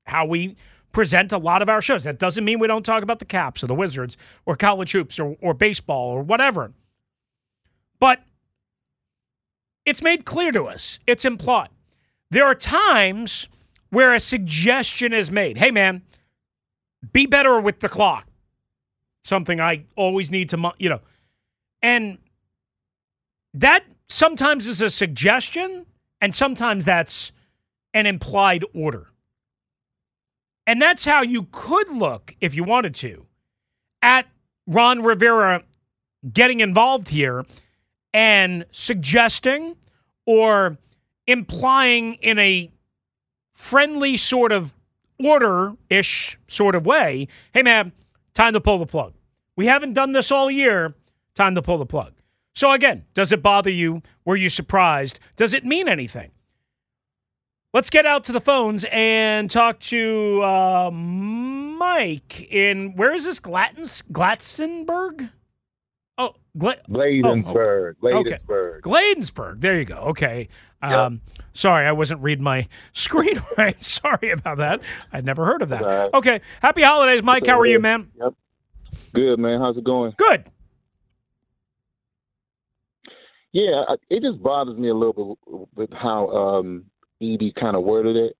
[0.05, 0.55] how we
[0.91, 2.03] present a lot of our shows.
[2.05, 5.19] That doesn't mean we don't talk about the Caps or the Wizards or college hoops
[5.19, 6.71] or, or baseball or whatever.
[7.99, 8.23] But
[9.85, 11.69] it's made clear to us, it's implied.
[12.29, 13.47] There are times
[13.89, 15.57] where a suggestion is made.
[15.57, 16.01] Hey, man,
[17.13, 18.25] be better with the clock.
[19.23, 21.01] Something I always need to, you know.
[21.81, 22.17] And
[23.53, 25.85] that sometimes is a suggestion,
[26.21, 27.31] and sometimes that's
[27.93, 29.07] an implied order.
[30.65, 33.25] And that's how you could look, if you wanted to,
[34.01, 34.27] at
[34.67, 35.63] Ron Rivera
[36.33, 37.45] getting involved here
[38.13, 39.75] and suggesting
[40.25, 40.77] or
[41.25, 42.71] implying in a
[43.53, 44.73] friendly sort of
[45.23, 47.91] order ish sort of way hey, man,
[48.33, 49.13] time to pull the plug.
[49.55, 50.93] We haven't done this all year.
[51.33, 52.13] Time to pull the plug.
[52.57, 54.01] So, again, does it bother you?
[54.25, 55.19] Were you surprised?
[55.35, 56.31] Does it mean anything?
[57.71, 63.39] Let's get out to the phones and talk to uh, Mike in where is this?
[63.39, 64.01] Glattens?
[66.17, 67.93] Oh, Gla- Bladensburg.
[68.01, 68.39] Oh, okay.
[68.47, 68.81] Bladensburg.
[68.81, 69.61] Gladensburg.
[69.61, 69.97] There you go.
[70.07, 70.47] Okay.
[70.81, 71.21] Um,
[71.53, 73.79] Sorry, I wasn't reading my screen right.
[73.83, 74.81] Sorry about that.
[75.13, 75.83] I'd never heard of that.
[75.83, 76.09] right.
[76.11, 76.41] Okay.
[76.63, 77.45] Happy holidays, Mike.
[77.45, 78.09] How are you, man?
[78.19, 78.33] Yep.
[79.13, 79.59] Good, man.
[79.61, 80.13] How's it going?
[80.17, 80.45] Good.
[83.53, 86.85] Yeah, it just bothers me a little bit with how um,
[87.21, 88.37] Edie kind of worded it.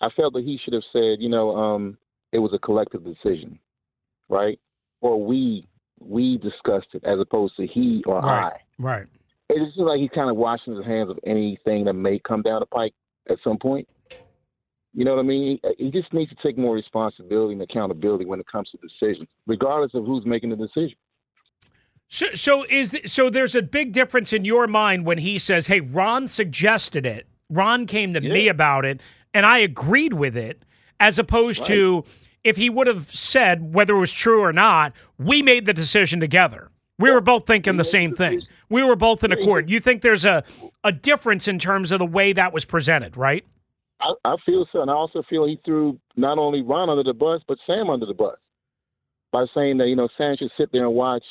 [0.00, 1.98] I felt that he should have said, you know, um,
[2.32, 3.58] it was a collective decision,
[4.28, 4.58] right?
[5.00, 5.66] Or we
[5.98, 8.52] we discussed it as opposed to he or Right.
[8.52, 8.82] I.
[8.82, 9.06] Right.
[9.48, 12.42] It just seems like he's kind of washing his hands of anything that may come
[12.42, 12.94] down the pike
[13.30, 13.88] at some point.
[14.92, 15.58] You know what I mean?
[15.78, 19.28] He, he just needs to take more responsibility and accountability when it comes to decisions,
[19.46, 20.96] regardless of who's making the decision.
[22.08, 25.66] So, so is th- so there's a big difference in your mind when he says,
[25.66, 27.26] "Hey, Ron suggested it.
[27.50, 29.00] Ron came to me about it,
[29.34, 30.62] and I agreed with it,"
[31.00, 32.04] as opposed to
[32.44, 36.20] if he would have said whether it was true or not, "We made the decision
[36.20, 36.70] together.
[36.98, 38.42] We were both thinking the same thing.
[38.70, 40.44] We were both in accord." You think there's a
[40.84, 43.44] a difference in terms of the way that was presented, right?
[44.00, 47.14] I, I feel so, and I also feel he threw not only Ron under the
[47.14, 48.36] bus, but Sam under the bus
[49.32, 51.24] by saying that you know Sam should sit there and watch,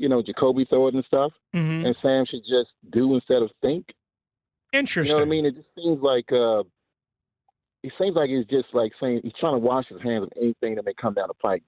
[0.00, 1.86] you know, Jacoby throw it and stuff, Mhm.
[1.86, 3.94] and Sam should just do instead of think.
[4.72, 5.10] Interesting.
[5.16, 5.46] You know what I mean?
[5.46, 6.62] It just seems like uh,
[7.82, 10.74] it seems like he's just like saying he's trying to wash his hands of anything
[10.76, 11.62] that may come down the pike,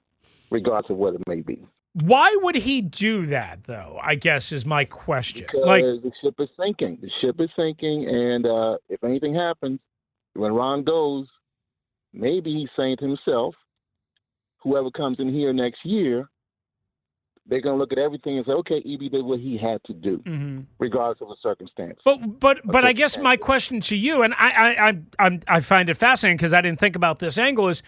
[0.50, 1.64] regardless of what it may be.
[1.94, 3.98] Why would he do that, though?
[4.02, 5.46] I guess is my question.
[5.46, 6.98] Because Like, the ship is sinking.
[7.02, 9.78] The ship is sinking, and uh, if anything happens,
[10.34, 11.26] when Ron goes,
[12.14, 13.54] maybe he's saying to himself,
[14.62, 16.30] whoever comes in here next year,
[17.46, 19.92] they're going to look at everything and say, okay, EB did what he had to
[19.92, 20.64] do, Mhm.
[20.78, 21.98] regardless of the circumstance.
[22.04, 25.60] But but but I guess my question to you, and I I I I'm, I
[25.60, 27.82] find it fascinating because I didn't think about this angle is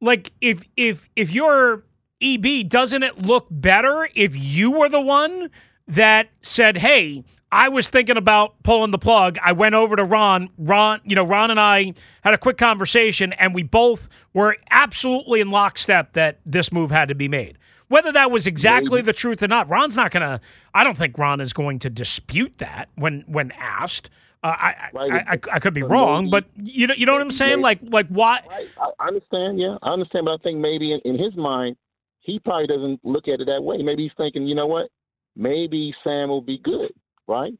[0.00, 1.84] like if if if you're
[2.22, 5.50] EB, doesn't it look better if you were the one
[5.88, 9.38] that said, "Hey, I was thinking about pulling the plug.
[9.42, 10.48] I went over to Ron.
[10.58, 11.92] Ron, you know, Ron and I
[12.22, 17.08] had a quick conversation, and we both were absolutely in lockstep that this move had
[17.08, 17.58] to be made."
[17.90, 20.40] Whether that was exactly the truth or not, Ron's not going to.
[20.72, 24.10] I don't think Ron is going to dispute that when when asked.
[24.44, 27.12] Uh, I, I, I, I could be But wrong, maybe- but you know you know
[27.14, 27.60] what I'm saying?
[27.60, 28.40] Like like why?
[28.80, 31.76] I, I understand, yeah, I understand, but I think maybe in, in his mind,
[32.20, 33.78] he probably doesn't look at it that way.
[33.78, 34.88] Maybe he's thinking, you know what?
[35.34, 36.92] Maybe Sam will be good,
[37.26, 37.52] right?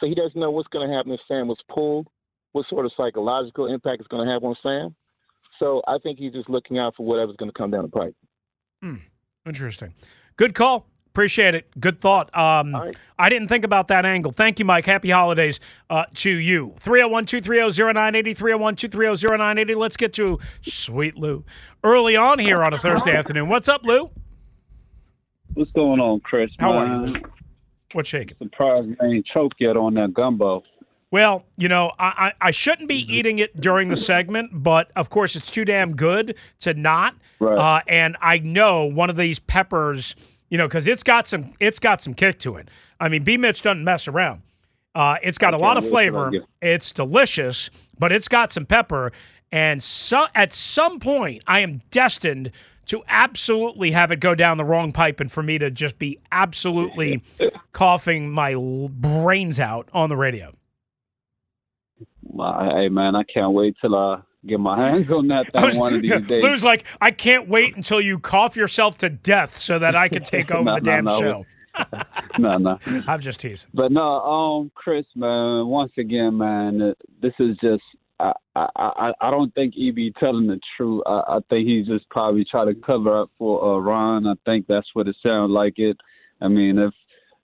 [0.00, 2.08] So he doesn't know what's going to happen if Sam was pulled,
[2.52, 4.94] what sort of psychological impact it's going to have on Sam.
[5.60, 8.14] So I think he's just looking out for whatever's going to come down the pipe.
[8.82, 8.96] Hmm.
[9.46, 9.94] Interesting.
[10.36, 10.86] Good call.
[11.16, 11.66] Appreciate it.
[11.80, 12.36] Good thought.
[12.36, 14.32] Um, I didn't think about that angle.
[14.32, 14.84] Thank you, Mike.
[14.84, 16.74] Happy holidays uh, to you.
[16.80, 19.74] 301 230 0980, 301 230 0980.
[19.76, 21.42] Let's get to Sweet Lou
[21.82, 23.48] early on here on a Thursday afternoon.
[23.48, 24.10] What's up, Lou?
[25.54, 26.50] What's going on, Chris?
[26.58, 27.14] How are man?
[27.14, 27.20] you?
[27.92, 28.36] What's shaking?
[28.36, 30.64] Surprised you ain't choked yet on that gumbo.
[31.10, 35.08] Well, you know, I, I, I shouldn't be eating it during the segment, but of
[35.08, 37.14] course it's too damn good to not.
[37.38, 37.56] Right.
[37.58, 40.16] Uh, and I know one of these peppers,
[40.48, 42.68] you know, because it's got some it's got some kick to it.
[42.98, 44.42] I mean, B Mitch doesn't mess around.
[44.94, 46.46] Uh, it's got a lot of can't wait till I flavor.
[46.62, 49.12] It's delicious, but it's got some pepper.
[49.52, 52.50] And so at some point, I am destined
[52.86, 56.18] to absolutely have it go down the wrong pipe, and for me to just be
[56.32, 57.22] absolutely
[57.72, 58.54] coughing my
[58.88, 60.55] brains out on the radio.
[62.30, 65.78] Hey, man, I can't wait till I get my hands on that I thing was-
[65.78, 66.42] one of these days.
[66.42, 70.22] Lou's like, I can't wait until you cough yourself to death so that I can
[70.22, 71.18] take over No, the no, damn no.
[71.20, 71.46] show.
[72.38, 72.78] no, no.
[73.06, 73.68] I'm just teasing.
[73.74, 77.82] But no, um, Chris, man, once again, man, uh, this is just.
[78.18, 81.02] I I I I don't think EB telling the truth.
[81.04, 84.26] I, I think he's just probably trying to cover up for uh, Ron.
[84.26, 85.74] I think that's what it sounds like.
[85.76, 85.98] It.
[86.40, 86.94] I mean, if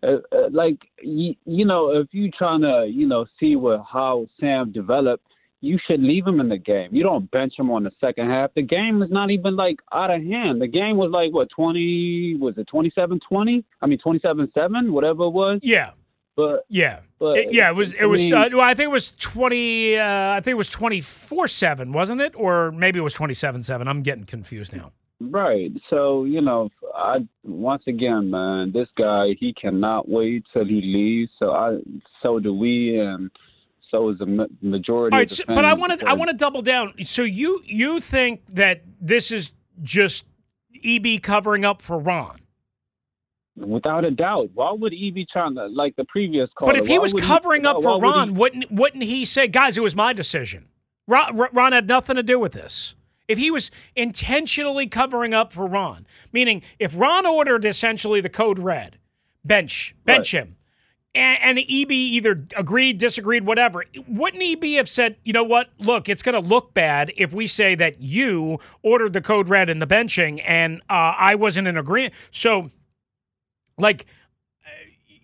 [0.02, 4.26] uh, uh, like you, you know, if you trying to you know see what how
[4.40, 5.24] Sam developed,
[5.60, 6.88] you should leave him in the game.
[6.92, 8.52] You don't bench him on the second half.
[8.54, 10.60] The game is not even like out of hand.
[10.60, 13.64] The game was like what twenty was it twenty seven twenty?
[13.80, 15.60] I mean twenty seven seven, whatever it was.
[15.62, 15.90] Yeah.
[16.34, 17.92] But yeah, but It- yeah, it was.
[17.92, 18.20] It I was.
[18.22, 19.98] mean- uh, well, I think it was twenty.
[19.98, 22.32] Uh, I think it was twenty four seven, wasn't it?
[22.34, 23.86] Or maybe it was twenty seven seven.
[23.86, 24.92] I'm getting confused now.
[25.30, 25.70] Right.
[25.90, 31.30] So, you know, I once again, man, this guy he cannot wait till he leaves.
[31.38, 31.78] So I
[32.22, 33.30] so do we and
[33.90, 36.36] so is the majority All of the so, but I want to I want to
[36.36, 36.94] double down.
[37.04, 39.52] So you you think that this is
[39.82, 40.24] just
[40.84, 42.38] EB covering up for Ron?
[43.56, 44.50] without a doubt.
[44.54, 46.66] Why would EB trying to like the previous call?
[46.66, 49.94] But if he was covering up for Ron, wouldn't wouldn't he say, "Guys, it was
[49.94, 50.68] my decision.
[51.06, 52.94] Ron, Ron had nothing to do with this."
[53.28, 58.58] If he was intentionally covering up for Ron, meaning if Ron ordered essentially the code
[58.58, 58.98] red,
[59.44, 60.56] bench bench him,
[61.14, 65.70] and, and EB either agreed, disagreed, whatever, wouldn't EB have said, "You know what?
[65.78, 69.70] Look, it's going to look bad if we say that you ordered the code red
[69.70, 72.70] in the benching and uh, I wasn't in agreement." So,
[73.78, 74.06] like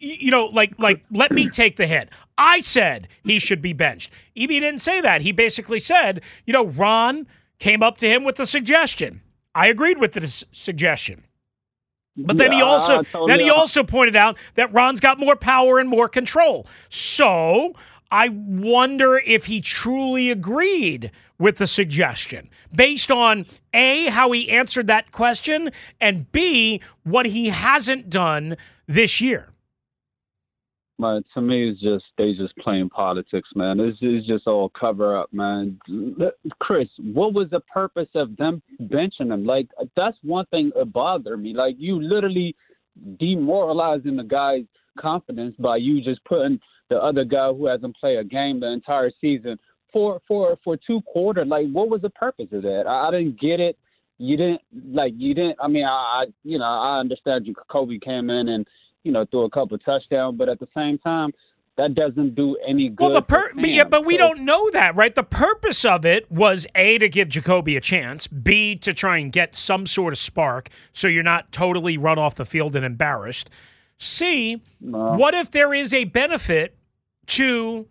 [0.00, 2.10] you know, like like let me take the hit.
[2.36, 4.10] I said he should be benched.
[4.36, 5.22] EB didn't say that.
[5.22, 7.26] He basically said, you know, Ron
[7.58, 9.20] came up to him with the suggestion.
[9.54, 11.24] I agreed with the s- suggestion.
[12.16, 15.36] But then he Yeah, I- also then he also pointed out that Ron's got more
[15.36, 16.66] power and more control.
[16.88, 17.74] So
[18.10, 24.86] I wonder if he truly agreed with the suggestion based on A, how he answered
[24.88, 28.56] that question, and B, what he hasn't done
[28.88, 29.50] this year.
[30.98, 33.78] But to me, it's just they just playing politics, man.
[33.78, 35.78] It's, it's just all cover up, man.
[36.58, 39.44] Chris, what was the purpose of them benching him?
[39.44, 41.54] Like that's one thing that bothered me.
[41.54, 42.56] Like you literally
[43.20, 44.64] demoralizing the guy's
[44.98, 46.58] confidence by you just putting
[46.90, 49.56] the other guy who hasn't played a game the entire season
[49.92, 51.46] for for for two quarters.
[51.46, 52.84] Like what was the purpose of that?
[52.88, 53.78] I, I didn't get it.
[54.18, 55.58] You didn't like you didn't.
[55.62, 57.54] I mean, I, I you know I understand you.
[57.70, 58.66] Kobe came in and
[59.04, 61.32] you know threw a couple touchdowns, but at the same time,
[61.76, 63.04] that doesn't do any good.
[63.04, 65.14] Well, the per- but yeah, but we So- don't know that, right?
[65.14, 69.30] The purpose of it was A, to give Jacoby a chance, B, to try and
[69.30, 73.48] get some sort of spark so you're not totally run off the field and embarrassed.
[73.98, 76.76] C, what if there is a benefit
[77.26, 77.86] to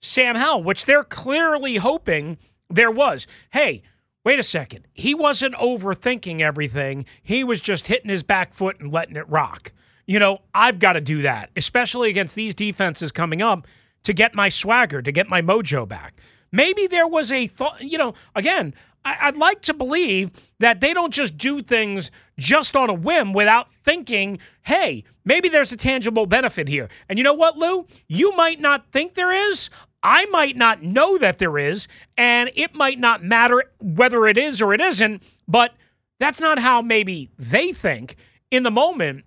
[0.00, 2.36] Sam Howell, which they're clearly hoping
[2.68, 3.26] there was?
[3.50, 3.82] Hey,
[4.24, 4.86] wait a second.
[4.92, 9.72] He wasn't overthinking everything, he was just hitting his back foot and letting it rock.
[10.06, 13.66] You know, I've got to do that, especially against these defenses coming up
[14.02, 16.14] to get my swagger, to get my mojo back.
[16.50, 18.74] Maybe there was a thought, you know, again,
[19.04, 23.32] I, I'd like to believe that they don't just do things just on a whim
[23.32, 26.88] without thinking, hey, maybe there's a tangible benefit here.
[27.08, 27.86] And you know what, Lou?
[28.08, 29.70] You might not think there is.
[30.02, 31.88] I might not know that there is.
[32.16, 35.22] And it might not matter whether it is or it isn't.
[35.48, 35.74] But
[36.18, 38.16] that's not how maybe they think
[38.50, 39.24] in the moment.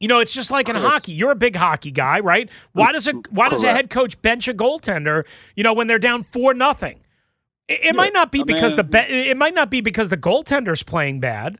[0.00, 1.12] You know, it's just like in hockey.
[1.12, 2.48] You're a big hockey guy, right?
[2.72, 5.24] Why mm, does a why does a head coach bench a goaltender?
[5.56, 7.00] You know, when they're down four nothing.
[7.68, 10.08] It, it might not be I because the mean- be- it might not be because
[10.08, 11.58] the goaltender's playing bad,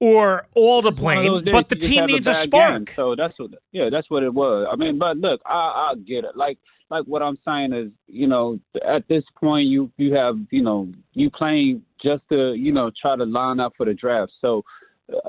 [0.00, 2.86] or all to blame, but the team needs a bad spark.
[2.86, 2.94] game.
[2.96, 4.66] So that's what, yeah, that's what it was.
[4.70, 6.36] I mean, but look, I, I get it.
[6.36, 6.58] Like,
[6.90, 10.90] like what I'm saying is, you know, at this point, you you have, you know,
[11.12, 14.32] you playing just to, you know, try to line up for the draft.
[14.40, 14.64] So,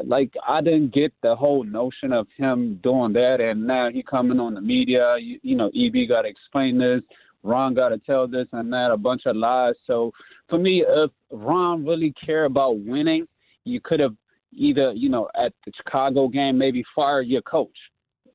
[0.06, 4.40] like, I didn't get the whole notion of him doing that, and now he coming
[4.40, 5.18] on the media.
[5.20, 7.02] You, you know, EB got to explain this.
[7.44, 9.76] Ron got to tell this and that, a bunch of lies.
[9.86, 10.12] So,
[10.50, 13.28] for me, if Ron really care about winning,
[13.66, 14.16] you could have
[14.52, 17.78] either, you know, at the Chicago game, maybe fire your coach.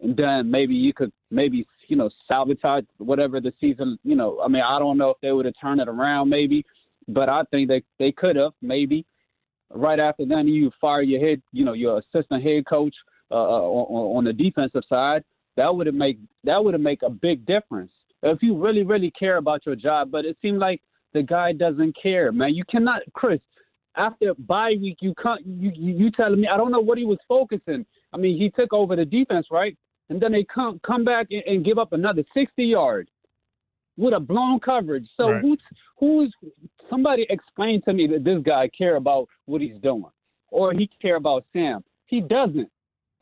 [0.00, 4.48] And then maybe you could maybe, you know, sabotage whatever the season, you know, I
[4.48, 6.64] mean, I don't know if they would have turned it around maybe,
[7.08, 9.04] but I think they, they could have maybe.
[9.72, 12.94] Right after then, you fire your head, you know, your assistant head coach
[13.30, 15.22] uh, on, on the defensive side.
[15.56, 17.92] That would make that would make a big difference
[18.22, 20.10] if you really really care about your job.
[20.10, 20.80] But it seemed like
[21.12, 22.54] the guy doesn't care, man.
[22.54, 23.40] You cannot, Chris.
[23.96, 25.44] After bye week, you can't.
[25.44, 27.84] You you, you telling me I don't know what he was focusing.
[28.12, 29.76] I mean, he took over the defense, right?
[30.08, 33.10] And then they come come back and, and give up another sixty yards
[33.96, 35.08] with a blown coverage.
[35.16, 35.42] So Right.
[35.42, 35.60] who's
[35.98, 36.34] who's
[36.88, 40.10] somebody explain to me that this guy care about what he's doing,
[40.50, 41.84] or he care about Sam?
[42.06, 42.70] He doesn't.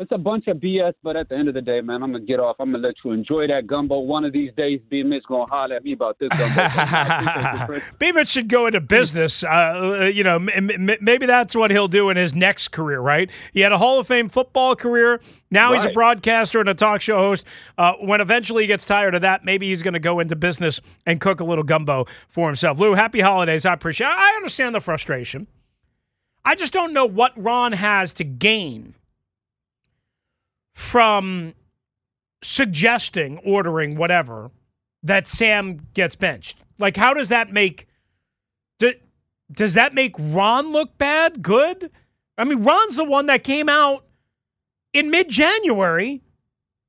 [0.01, 0.93] It's a bunch of BS.
[1.03, 2.55] But at the end of the day, man, I'm gonna get off.
[2.61, 3.99] I'm gonna let you enjoy that gumbo.
[3.99, 7.81] One of these days, B Mitch gonna holler at me about this gumbo.
[7.99, 9.43] Beavis should go into business.
[9.43, 13.29] Uh, you know, m- m- maybe that's what he'll do in his next career, right?
[13.53, 15.21] He had a Hall of Fame football career.
[15.51, 17.45] Now he's a broadcaster and a talk show host.
[17.77, 20.81] Uh, when eventually he gets tired of that, maybe he's going to go into business
[21.07, 22.79] and cook a little gumbo for himself.
[22.79, 23.65] Lou, happy holidays.
[23.65, 25.49] I appreciate I understand the frustration.
[26.45, 28.95] I just don't know what Ron has to gain
[30.79, 31.55] from
[32.41, 34.53] suggesting, ordering, whatever,
[35.03, 36.59] that Sam gets benched.
[36.79, 37.89] Like, how does that make?
[38.79, 38.93] Do,
[39.51, 41.43] does that make Ron look bad?
[41.43, 41.91] Good?
[42.39, 44.05] I mean, Ron's the one that came out
[44.93, 46.23] in mid January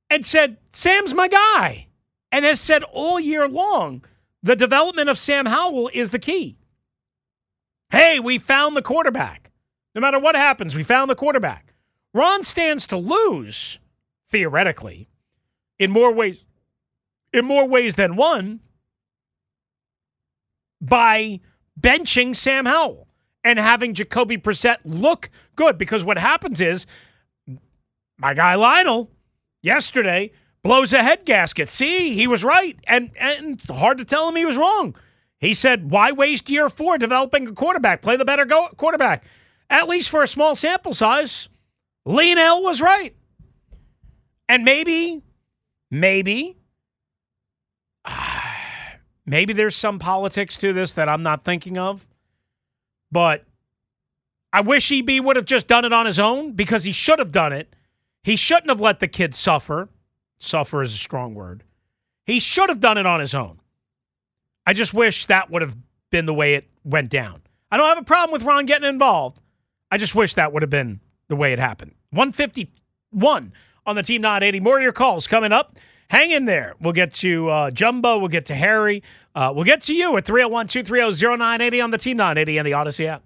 [0.08, 1.88] and said, Sam's my guy,
[2.30, 4.04] and has said all year long
[4.40, 6.58] the development of Sam Howell is the key.
[7.90, 9.50] Hey, we found the quarterback.
[9.96, 11.69] No matter what happens, we found the quarterback.
[12.12, 13.78] Ron stands to lose,
[14.30, 15.08] theoretically,
[15.78, 16.44] in more ways
[17.32, 18.60] in more ways than one
[20.80, 21.38] by
[21.80, 23.06] benching Sam Howell
[23.44, 25.78] and having Jacoby Brissett look good.
[25.78, 26.86] Because what happens is
[28.18, 29.10] my guy Lionel
[29.62, 30.32] yesterday
[30.62, 31.68] blows a head gasket.
[31.70, 32.76] See, he was right.
[32.84, 34.94] And and hard to tell him he was wrong.
[35.38, 38.02] He said, why waste year four developing a quarterback?
[38.02, 39.24] Play the better go- quarterback.
[39.70, 41.48] At least for a small sample size,
[42.10, 43.14] Lionel was right.
[44.48, 45.22] And maybe,
[45.90, 46.56] maybe,
[49.26, 52.06] maybe there's some politics to this that I'm not thinking of.
[53.12, 53.44] But
[54.52, 57.30] I wish EB would have just done it on his own because he should have
[57.30, 57.74] done it.
[58.24, 59.88] He shouldn't have let the kid suffer.
[60.38, 61.62] Suffer is a strong word.
[62.26, 63.60] He should have done it on his own.
[64.66, 65.76] I just wish that would have
[66.10, 67.42] been the way it went down.
[67.70, 69.40] I don't have a problem with Ron getting involved.
[69.90, 71.94] I just wish that would have been the way it happened.
[72.10, 73.52] 151
[73.86, 74.60] on the Team 980.
[74.60, 75.76] More of your calls coming up.
[76.08, 76.74] Hang in there.
[76.80, 78.18] We'll get to uh, Jumbo.
[78.18, 79.02] We'll get to Harry.
[79.34, 82.72] Uh, we'll get to you at 301 230 0980 on the Team 980 and the
[82.72, 83.22] Audacy app.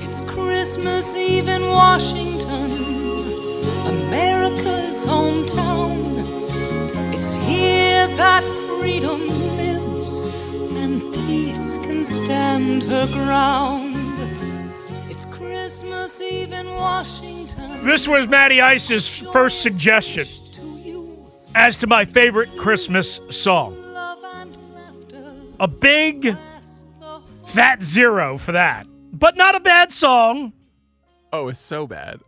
[0.00, 2.72] It's Christmas Eve in Washington,
[3.86, 6.24] America's hometown.
[7.14, 8.42] It's here that
[12.00, 13.94] can stand her ground.
[15.10, 17.84] It's Christmas Eve in Washington.
[17.84, 20.26] This was Maddie Ice's first suggestion
[21.54, 23.76] as to my favorite Christmas song.
[25.58, 26.34] A big
[27.48, 28.86] fat zero for that.
[29.12, 30.54] But not a bad song.
[31.34, 32.20] Oh, it's so bad.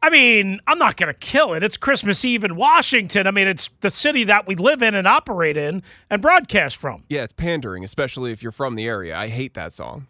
[0.00, 1.62] I mean, I'm not going to kill it.
[1.62, 3.26] It's Christmas Eve in Washington.
[3.26, 7.02] I mean, it's the city that we live in and operate in and broadcast from.
[7.08, 9.16] Yeah, it's pandering, especially if you're from the area.
[9.16, 10.06] I hate that song.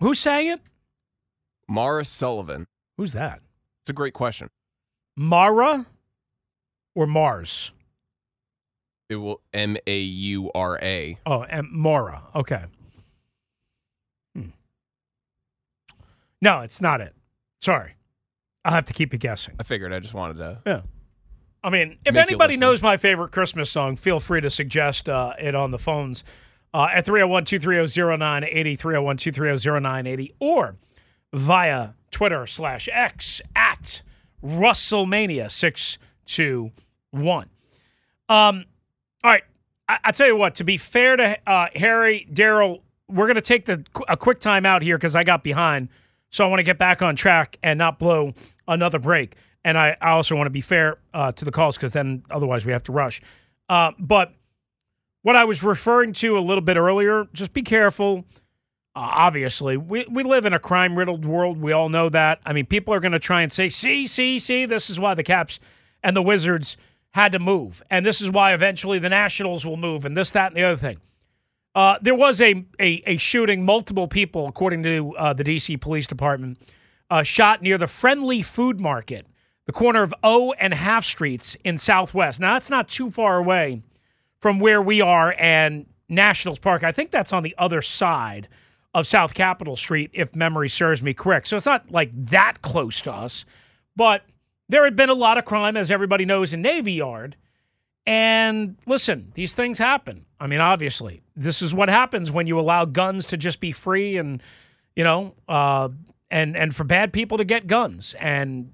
[0.00, 0.60] Who sang it?
[1.68, 2.66] Mara Sullivan.
[2.96, 3.40] Who's that?
[3.82, 4.48] It's a great question.
[5.16, 5.86] Mara
[6.96, 7.70] or Mars?
[9.08, 11.18] It will M A U R A.
[11.26, 12.22] Oh, and Mara.
[12.34, 12.64] Okay.
[14.34, 14.48] Hmm.
[16.40, 17.14] No, it's not it.
[17.60, 17.94] Sorry.
[18.64, 19.54] I'll have to keep you guessing.
[19.58, 19.92] I figured.
[19.92, 20.58] I just wanted to.
[20.66, 20.80] Yeah.
[21.62, 25.34] I mean, if Make anybody knows my favorite Christmas song, feel free to suggest uh,
[25.38, 26.24] it on the phones
[26.72, 30.76] uh, at 301 230 0980, 301 230 0980, or
[31.32, 34.02] via Twitter slash X at
[34.42, 37.48] Russellmania 621.
[38.28, 38.64] Um,
[39.22, 39.42] all right.
[39.88, 43.40] I, I tell you what, to be fair to uh, Harry, Daryl, we're going to
[43.42, 45.88] take the a quick time out here because I got behind.
[46.30, 48.32] So I want to get back on track and not blow
[48.66, 49.34] another break.
[49.64, 52.64] And I, I also want to be fair uh, to the calls because then otherwise
[52.64, 53.20] we have to rush.
[53.68, 54.32] Uh, but
[55.22, 58.24] what I was referring to a little bit earlier, just be careful.
[58.96, 61.60] Uh, obviously, we, we live in a crime riddled world.
[61.60, 62.40] We all know that.
[62.46, 65.14] I mean, people are going to try and say, see, see, see, this is why
[65.14, 65.60] the Caps
[66.02, 66.76] and the Wizards
[67.10, 67.82] had to move.
[67.90, 70.76] And this is why eventually the Nationals will move, and this, that, and the other
[70.76, 70.98] thing.
[71.74, 75.76] Uh, there was a, a, a shooting, multiple people, according to uh, the D.C.
[75.76, 76.58] Police Department,
[77.10, 79.26] uh, shot near the Friendly Food Market,
[79.66, 82.40] the corner of O and Half Streets in Southwest.
[82.40, 83.82] Now, that's not too far away
[84.40, 86.82] from where we are and Nationals Park.
[86.82, 88.48] I think that's on the other side
[88.94, 91.46] of South Capitol Street, if memory serves me correct.
[91.48, 93.44] So it's not like that close to us,
[93.94, 94.22] but
[94.68, 97.36] there had been a lot of crime, as everybody knows, in Navy Yard.
[98.06, 100.24] And listen, these things happen.
[100.40, 104.16] I mean, obviously, this is what happens when you allow guns to just be free
[104.16, 104.42] and,
[104.96, 105.90] you know, uh,
[106.30, 108.14] and and for bad people to get guns.
[108.18, 108.72] And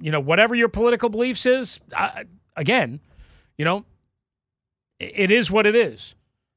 [0.00, 2.24] you know, whatever your political beliefs is, I,
[2.56, 3.00] again,
[3.56, 3.84] you know,
[5.00, 6.14] it- is what it is.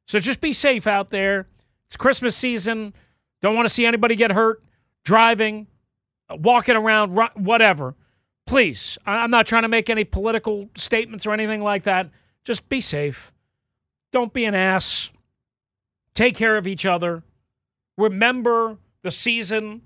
[0.08, 1.48] So just be safe out there.
[1.88, 2.94] It's Christmas season.
[3.42, 4.64] Don't want to see anybody get hurt
[5.04, 5.68] driving,
[6.30, 7.96] walking around, whatever.
[8.46, 12.10] Please, I'm not trying to make any political statements or anything like that.
[12.44, 13.32] Just be safe.
[14.12, 15.10] Don't be an ass.
[16.14, 17.24] Take care of each other.
[17.98, 19.82] Remember the season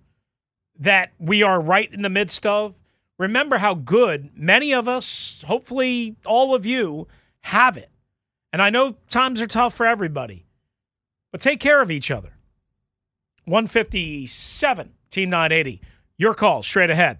[0.80, 2.74] that we are right in the midst of.
[3.18, 7.08] Remember how good many of us, hopefully all of you,
[7.42, 7.90] have it.
[8.52, 10.46] And I know times are tough for everybody,
[11.32, 12.34] but take care of each other.
[13.46, 15.82] 157, Team 980.
[16.18, 17.20] Your call straight ahead